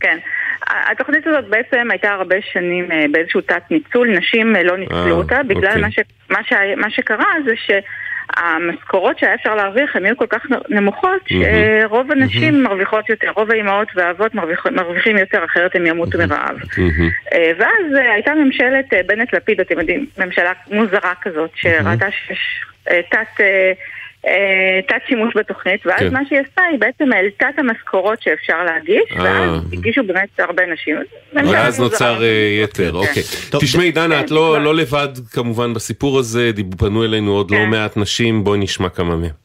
[0.69, 5.11] התוכנית הזאת בעצם הייתה הרבה שנים אה, באיזשהו תת ניצול, נשים אה, לא ניצלו אה,
[5.11, 5.83] אותה, בגלל אוקיי.
[5.83, 5.99] מה, ש,
[6.31, 12.13] מה, ש, מה שקרה זה שהמשכורות שהיה אפשר להרוויח הן היו כל כך נמוכות, שרוב
[12.13, 16.57] הנשים מרוויחות יותר, רוב האימהות והאבות מרוויח, מרוויחים יותר, אחרת הם ימותו מרעב.
[17.59, 23.45] ואז הייתה ממשלת בנט-לפיד, אתם יודעים, ממשלה מוזרה כזאת, שראתה שיש תת...
[24.27, 26.13] אה, אה, תת שימוש בתוכנית, ואז כן.
[26.13, 29.25] מה שהיא עשתה, היא בעצם העלתה את המשכורות שאפשר להגיש, אה.
[29.25, 30.97] ואז הגישו באמת הרבה נשים.
[31.33, 31.81] ואז.
[31.81, 33.23] נוצר אה, יתר, אוקיי.
[33.61, 37.55] תשמעי דנה, את לא לא לבד כמובן בסיפור הזה, פנו אלינו עוד כן.
[37.57, 39.43] לא מעט נשים, בואי נשמע כמה מהם.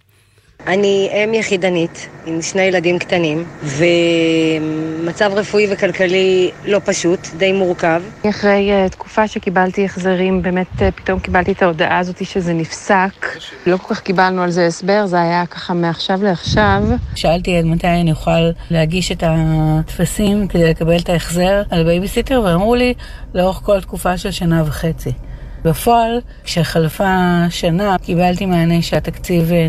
[0.67, 8.01] אני אם יחידנית עם שני ילדים קטנים, ומצב רפואי וכלכלי לא פשוט, די מורכב.
[8.29, 13.37] אחרי אה, תקופה שקיבלתי החזרים, באמת אה, פתאום קיבלתי את ההודעה הזאת שזה נפסק.
[13.67, 16.83] לא כל כך קיבלנו על זה הסבר, זה היה ככה מעכשיו לעכשיו.
[17.15, 22.75] שאלתי עד מתי אני אוכל להגיש את הטפסים כדי לקבל את ההחזר על בייביסיטר, ואמרו
[22.75, 22.93] לי
[23.33, 25.11] לאורך כל תקופה של שנה וחצי.
[25.67, 29.67] בפועל, כשחלפה שנה, קיבלתי מענה שהתקציב אה,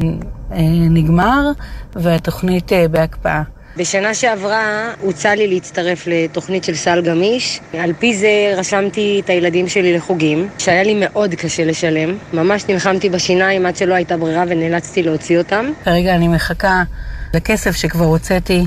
[0.53, 0.59] אה,
[0.91, 1.51] נגמר
[1.97, 3.43] והתוכנית אה, בהקפאה.
[3.77, 7.61] בשנה שעברה הוצע לי להצטרף לתוכנית של סל גמיש.
[7.79, 12.19] על פי זה רשמתי את הילדים שלי לחוגים, שהיה לי מאוד קשה לשלם.
[12.33, 15.73] ממש נלחמתי בשיניים עד שלא הייתה ברירה ונאלצתי להוציא אותם.
[15.85, 16.83] כרגע אני מחכה
[17.35, 18.67] לכסף שכבר הוצאתי,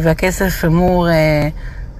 [0.00, 1.08] והכסף אמור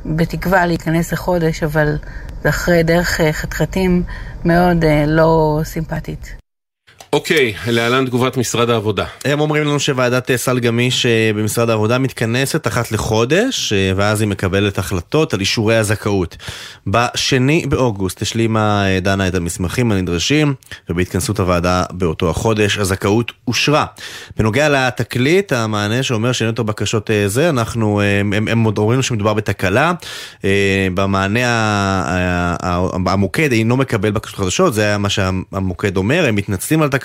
[0.07, 1.97] בתקווה להיכנס לחודש, אבל
[2.43, 4.03] זה אחרי דרך אה, חתחתים
[4.45, 6.42] מאוד אה, לא סימפטית.
[7.15, 9.05] אוקיי, להלן תגובת משרד העבודה.
[9.25, 11.07] הם אומרים לנו שוועדת סל גמיש
[11.37, 16.37] במשרד העבודה מתכנסת אחת לחודש, אה, ואז היא מקבלת החלטות על אישורי הזכאות.
[16.87, 20.55] בשני באוגוסט השלימה אה, דנה את המסמכים הנדרשים,
[20.91, 23.87] ובהתכנסות הוועדה באותו החודש הזכאות אושרה.
[24.37, 29.35] בנוגע לתקליט, המענה שאומר שאין יותר בקשות אה, זה, אנחנו, הם, הם עוד אומרים שמדובר
[29.35, 29.93] בתקלה.
[30.95, 31.41] במענה
[33.07, 37.02] המוקד אינו מקבל בקשות חדשות, זה מה שהמוקד אומר, הם מתנצלים על תקלה,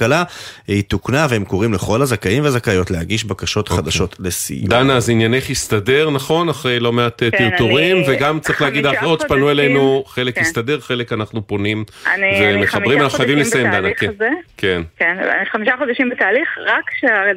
[0.68, 4.68] היא תוקנה והם קוראים לכל הזכאים והזכאיות להגיש בקשות חדשות לסיוע.
[4.70, 6.50] דנה, אז עניינך הסתדר, נכון?
[6.50, 8.86] אחרי לא מעט אה, כן, טרטורים, אני- וגם צריך להגיד,
[9.22, 10.42] שפנו חודשים, אלינו, חלק כן.
[10.42, 11.84] הסתדר, חלק אנחנו פונים
[12.14, 14.12] אני- ומחברים, אנחנו חייבים לסיים, דנה, כן.
[14.58, 14.82] כן.
[14.98, 17.32] כן, אני חמישה חודשים בתהליך, רק אה,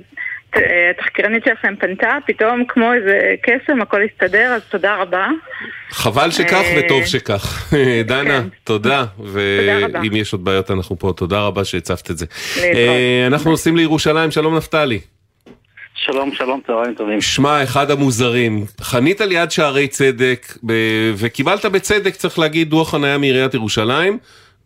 [0.90, 5.28] התחקירנית שלכם פנתה, פתאום כמו איזה קסם, הכל הסתדר, אז תודה רבה.
[5.90, 7.72] חבל שכך אה, וטוב שכך.
[8.06, 12.26] דנה, תודה, ואם יש עוד בעיות אנחנו פה, תודה רבה שהצפת את זה.
[12.58, 15.00] אה, אנחנו נוסעים לירושלים, שלום נפתלי.
[15.94, 17.20] שלום, שלום, צהריים טובים.
[17.20, 23.54] שמע, אחד המוזרים, חנית ליד שערי צדק, ב- וקיבלת בצדק, צריך להגיד, דוח חניה מעיריית
[23.54, 24.18] ירושלים.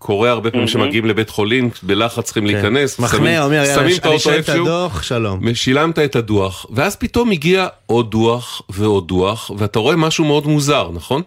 [0.05, 0.69] קורה הרבה פעמים.
[0.69, 3.03] שמגיעים לבית חולים, בלחץ צריכים להיכנס, כן.
[3.03, 3.63] מחנה, שמים- אומר,
[3.97, 5.55] את האוטו איפשהו, הדוח, שלום.
[5.55, 10.91] שילמת את הדוח, ואז פתאום הגיע עוד דוח ועוד דוח, ואתה רואה משהו מאוד מוזר,
[10.95, 11.23] נכון?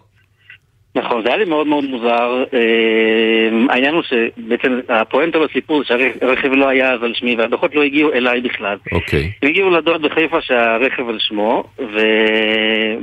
[0.98, 2.44] נכון, זה היה לי מאוד מאוד מוזר.
[2.54, 8.12] אה, העניין הוא שבעצם הפואנטה בסיפור שהרכב לא היה אז על שמי והדוחות לא הגיעו
[8.12, 8.76] אליי בכלל.
[8.92, 9.32] אוקיי.
[9.42, 11.64] הם הגיעו לדוד בחיפה שהרכב על שמו,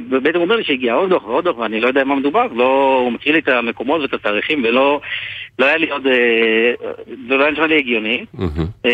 [0.10, 3.00] ובעצם הוא אומר לי שהגיע עוד דוח ועוד דוח ואני לא יודע מה מדובר, לא,
[3.04, 5.00] הוא מקריא לי את המקומות ואת התאריכים ולא
[5.60, 6.93] לא היה לי עוד, אה,
[7.30, 8.26] זה לא היה נשמע לי הגיוני.
[8.86, 8.91] אה,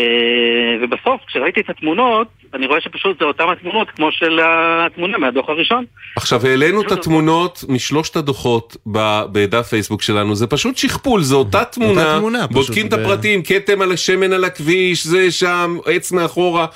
[0.82, 5.84] ובסוף כשראיתי את התמונות, אני רואה שפשוט זה אותן התמונות כמו של התמונה מהדוח הראשון.
[6.16, 8.76] עכשיו העלינו את התמונות משלושת הדוחות
[9.32, 13.82] בדף פייסבוק שלנו, זה פשוט שכפול, זו אותה תמונה, תמונה, פשוט, בודקים את הפרטים, כתם
[13.82, 16.66] על השמן על הכביש, זה שם, עץ מאחורה.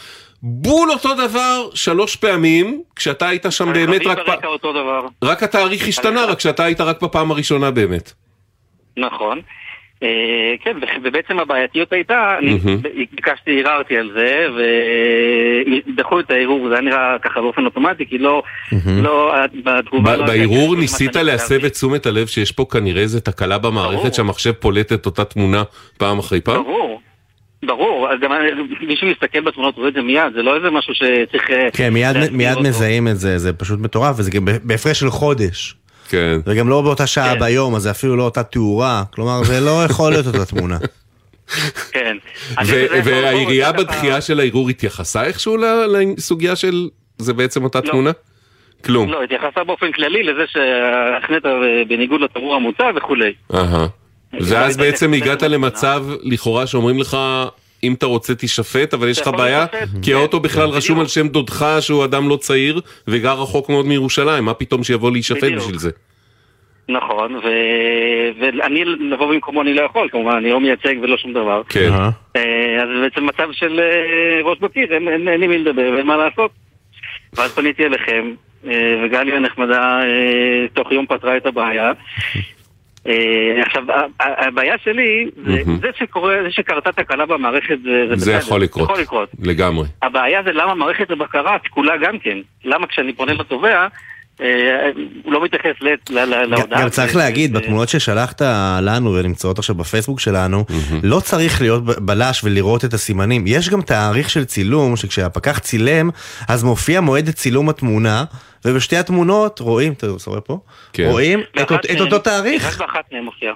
[0.42, 4.36] בול אותו דבר שלוש פעמים, כשאתה היית שם באמת רק, הרכבים פ...
[4.36, 5.06] ברקע אותו דבר.
[5.22, 8.12] רק התאריך השתנה, רק שאתה היית רק בפעם הראשונה באמת.
[8.96, 9.40] נכון.
[10.02, 12.58] אה, כן, ובעצם הבעייתיות הייתה, אני.
[13.14, 14.46] ביקשתי, ערערתי על זה,
[15.86, 18.42] ודחו את הערעור, זה היה נראה ככה באופן אוטומטי, כי לא,
[19.02, 19.34] לא,
[19.64, 20.26] בתגובה לא...
[20.26, 25.06] בערעור ניסית להסב את תשומת הלב שיש פה כנראה איזה תקלה במערכת שהמחשב פולט את
[25.06, 25.62] אותה תמונה
[25.98, 26.62] פעם אחרי פעם?
[26.62, 27.00] ברור,
[27.66, 28.30] ברור, אז גם
[28.80, 31.50] מי שמסתכל בתמונות רואה את זה מיד, זה לא איזה משהו שצריך...
[31.50, 31.92] אה, כן,
[32.32, 32.58] מיד.
[32.58, 35.74] מזהים את זה, זה פשוט מטורף, וזה גם בהפרש של חודש.
[36.08, 36.40] כן.
[36.46, 40.12] וגם לא באותה שעה ביום, אז זה אפילו לא אותה תאורה, כלומר זה לא יכול
[40.12, 40.78] להיות אותה תמונה.
[41.92, 42.16] כן.
[43.04, 45.56] והעירייה בדחייה של הערעור התייחסה איכשהו
[45.88, 46.88] לסוגיה של
[47.18, 47.90] זה בעצם אותה לא.
[47.90, 48.10] תמונה?
[48.84, 49.10] כלום.
[49.10, 51.42] לא, התייחסה באופן כללי לזה שהחנית
[51.88, 53.32] בניגוד לתמרור המוצע וכולי.
[53.54, 53.86] אהה.
[54.40, 57.16] ואז בעצם הגעת למצב לכאורה שאומרים לך
[57.84, 59.66] אם אתה רוצה תישפט אבל יש לך בעיה
[60.02, 63.86] כי כן, האוטו בכלל רשום על שם דודך שהוא אדם לא צעיר וגר רחוק מאוד
[63.86, 65.52] מירושלים מה פתאום שיבוא להישפט.
[65.56, 65.90] בשביל זה?
[66.88, 67.48] נכון, ו...
[68.40, 71.62] ואני לבוא במקומו אני לא יכול, כמובן, אני לא מייצג ולא שום דבר.
[71.68, 71.92] כן.
[72.36, 75.90] אה, אז זה בעצם מצב של אה, ראש בקיר, אין, אין, אין לי מי לדבר
[75.94, 76.50] ואין מה לעשות.
[77.36, 78.34] ואז פניתי אליכם,
[78.66, 81.92] אה, וגלי הנחמדה אה, תוך יום פתרה את הבעיה.
[83.08, 83.82] אה, עכשיו,
[84.18, 85.30] הבעיה שלי,
[85.80, 87.78] זה, שקורה, זה שקרתה תקלה במערכת,
[88.14, 88.90] זה, יכול לקרות.
[88.90, 89.28] יכול לקרות.
[89.42, 89.86] לגמרי.
[90.02, 92.38] הבעיה זה למה מערכת הבקרה תקולה גם כן.
[92.64, 93.86] למה כשאני פונה לתובע,
[95.24, 95.70] הוא לא מתייחס
[96.10, 96.80] להודעה.
[96.82, 98.42] גם צריך להגיד, בתמונות ששלחת
[98.82, 100.64] לנו ונמצאות עכשיו בפייסבוק שלנו,
[101.02, 103.44] לא צריך להיות בלש ולראות את הסימנים.
[103.46, 106.10] יש גם תאריך של צילום, שכשהפקח צילם,
[106.48, 108.24] אז מופיע מועד צילום התמונה,
[108.64, 110.58] ובשתי התמונות רואים, אתה רואה פה?
[110.92, 111.06] כן.
[111.10, 111.40] רואים
[111.92, 112.66] את אותו תאריך.
[112.66, 113.52] רק באחת מהן מופיע.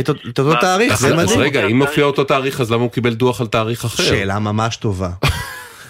[0.00, 1.40] את אות- את אותו תאריך, אז- זה אז מדהים.
[1.40, 4.02] רגע אם מופיע אותו תאריך אז למה הוא קיבל דוח על תאריך אחר?
[4.02, 5.08] שאלה ממש טובה.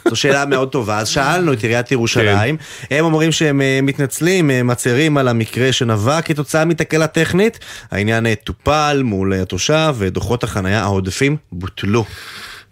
[0.09, 2.97] זו שאלה מאוד טובה, אז שאלנו את עיריית ירושלים, כן.
[2.97, 7.59] הם אומרים שהם אה, מתנצלים, אה, מצהירים על המקרה שנבע כתוצאה מתקלה טכנית,
[7.91, 12.05] העניין אה, טופל מול התושב ודוחות החנייה העודפים בוטלו.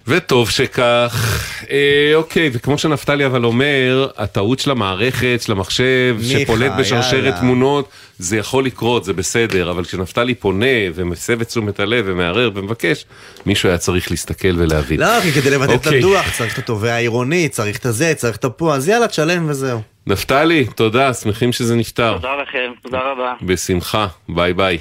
[0.07, 1.45] וטוב שכך.
[1.71, 7.41] אה, אוקיי, וכמו שנפתלי אבל אומר, הטעות של המערכת, של המחשב, ניחא, שפולט בשרשרת יאללה.
[7.41, 7.89] תמונות,
[8.19, 13.05] זה יכול לקרות, זה בסדר, אבל כשנפתלי פונה ומסב את תשומת הלב ומערער ומבקש,
[13.47, 15.01] מישהו היה צריך להסתכל ולהבין.
[15.01, 15.99] לא, כי כדי לבטל את אוקיי.
[15.99, 19.81] הדוח צריך את התובע העירוני, צריך את הזה, צריך את הפה, אז יאללה, תשלם וזהו.
[20.07, 22.13] נפתלי, תודה, שמחים שזה נפתר.
[22.13, 23.35] תודה לכם, תודה רבה.
[23.43, 24.79] בשמחה, ביי ביי.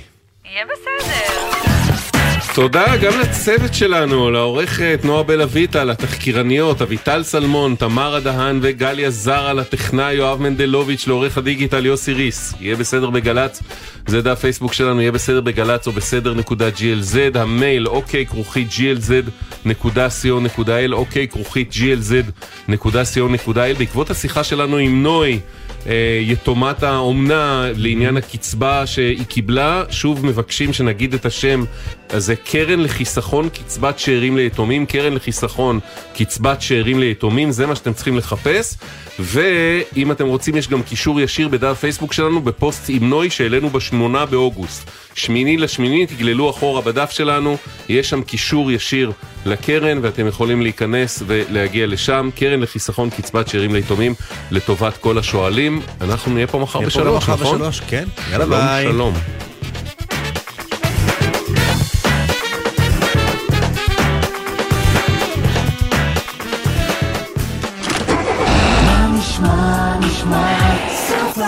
[0.53, 2.10] יהיה בסדר.
[2.53, 9.53] תודה גם לצוות שלנו, לעורכת נועה בלה ויטה, לתחקירניות, אביטל סלמון, תמרה דהן וגליה זרה,
[9.53, 12.53] לטכנאי יואב מנדלוביץ', לעורך הדיגיטל יוסי ריס.
[12.59, 13.61] יהיה בסדר בגל"צ,
[14.07, 20.93] זה דף פייסבוק שלנו, יהיה בסדר בגל"צ או בסדר נקודה glz, המייל אוקיי כרוכית glz.co.il,
[20.93, 23.77] אוקיי כרוכית glz.co.il.
[23.77, 25.39] בעקבות השיחה שלנו עם נוי,
[25.87, 31.63] אה, יתומת האומנה לעניין הקצבה שהיא קיבלה, שוב מבקשים שנגיד את השם,
[32.11, 35.79] אז זה קרן לחיסכון קצבת שאירים ליתומים, קרן לחיסכון
[36.13, 38.77] קצבת שאירים ליתומים, זה מה שאתם צריכים לחפש.
[39.19, 44.25] ואם אתם רוצים, יש גם קישור ישיר בדף פייסבוק שלנו בפוסט עם נוי שהעלינו בשמונה
[44.25, 44.91] באוגוסט.
[45.15, 47.57] שמיני לשמיני, תגללו אחורה בדף שלנו,
[47.89, 49.11] יש שם קישור ישיר
[49.45, 52.29] לקרן ואתם יכולים להיכנס ולהגיע לשם.
[52.35, 54.13] קרן לחיסכון קצבת שאירים ליתומים
[54.51, 55.81] לטובת כל השואלים.
[56.01, 57.57] אנחנו נהיה פה מחר נהיה פה גם בשלוש, מחר נכון?
[57.57, 58.05] בשלוש, כן.
[58.31, 58.87] יאללה, ביי.
[58.91, 59.13] שלום.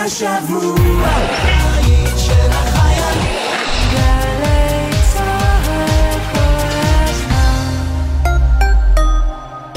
[0.04, 0.74] השבוע.
[1.06, 1.53] הבית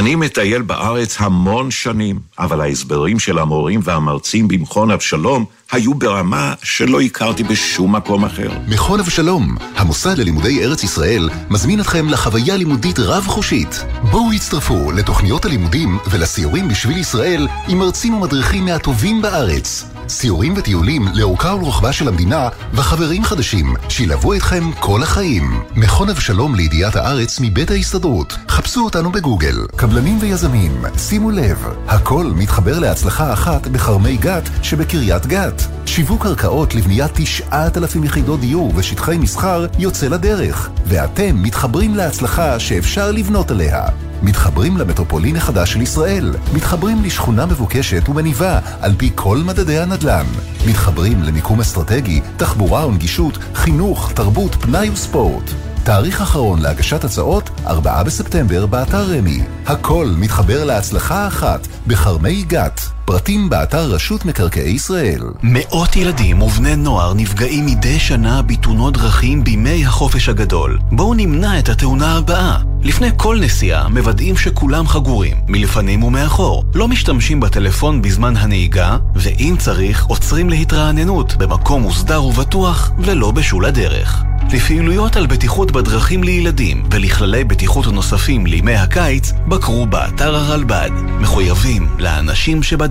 [0.00, 7.00] אני מטייל בארץ המון שנים, אבל ההסברים של המורים והמרצים במכון אבשלום היו ברמה שלא
[7.00, 8.50] הכרתי בשום מקום אחר.
[8.68, 13.84] מכון אבשלום, המוסד ללימודי ארץ ישראל, מזמין אתכם לחוויה לימודית רב-חושית.
[14.10, 19.89] בואו הצטרפו לתוכניות הלימודים ולסיורים בשביל ישראל עם מרצים ומדריכים מהטובים בארץ.
[20.10, 25.60] סיורים וטיולים לאורכה ולרוחבה של המדינה וחברים חדשים שילוו אתכם כל החיים.
[25.76, 28.36] מכון אבשלום לידיעת הארץ מבית ההסתדרות.
[28.48, 29.56] חפשו אותנו בגוגל.
[29.76, 35.62] קבלנים ויזמים, שימו לב, הכל מתחבר להצלחה אחת בכרמי גת שבקריית גת.
[35.86, 43.50] שיווק קרקעות לבניית 9,000 יחידות דיור ושטחי מסחר יוצא לדרך, ואתם מתחברים להצלחה שאפשר לבנות
[43.50, 44.09] עליה.
[44.22, 50.26] מתחברים למטרופולין החדש של ישראל, מתחברים לשכונה מבוקשת ומניבה על פי כל מדדי הנדל"ן,
[50.66, 55.50] מתחברים למיקום אסטרטגי, תחבורה ונגישות, חינוך, תרבות, פנאי וספורט.
[55.84, 59.42] תאריך אחרון להגשת הצעות, 4 בספטמבר באתר רמי.
[59.66, 62.99] הכל מתחבר להצלחה אחת בכרמי גת.
[63.04, 65.22] פרטים באתר רשות מקרקעי ישראל.
[65.42, 70.78] מאות ילדים ובני נוער נפגעים מדי שנה בתאונות דרכים בימי החופש הגדול.
[70.92, 72.58] בואו נמנע את התאונה הבאה.
[72.82, 76.64] לפני כל נסיעה מוודאים שכולם חגורים, מלפנים ומאחור.
[76.74, 84.22] לא משתמשים בטלפון בזמן הנהיגה, ואם צריך, עוצרים להתרעננות במקום מוסדר ובטוח, ולא בשול הדרך.
[84.52, 90.90] לפעילויות על בטיחות בדרכים לילדים ולכללי בטיחות נוספים לימי הקיץ, בקרו באתר הרלב"ד.
[91.20, 92.89] מחויבים לאנשים שבדרך.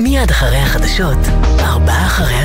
[0.00, 1.18] מיד אחרי החדשות,
[1.60, 2.42] ארבעה אחרי...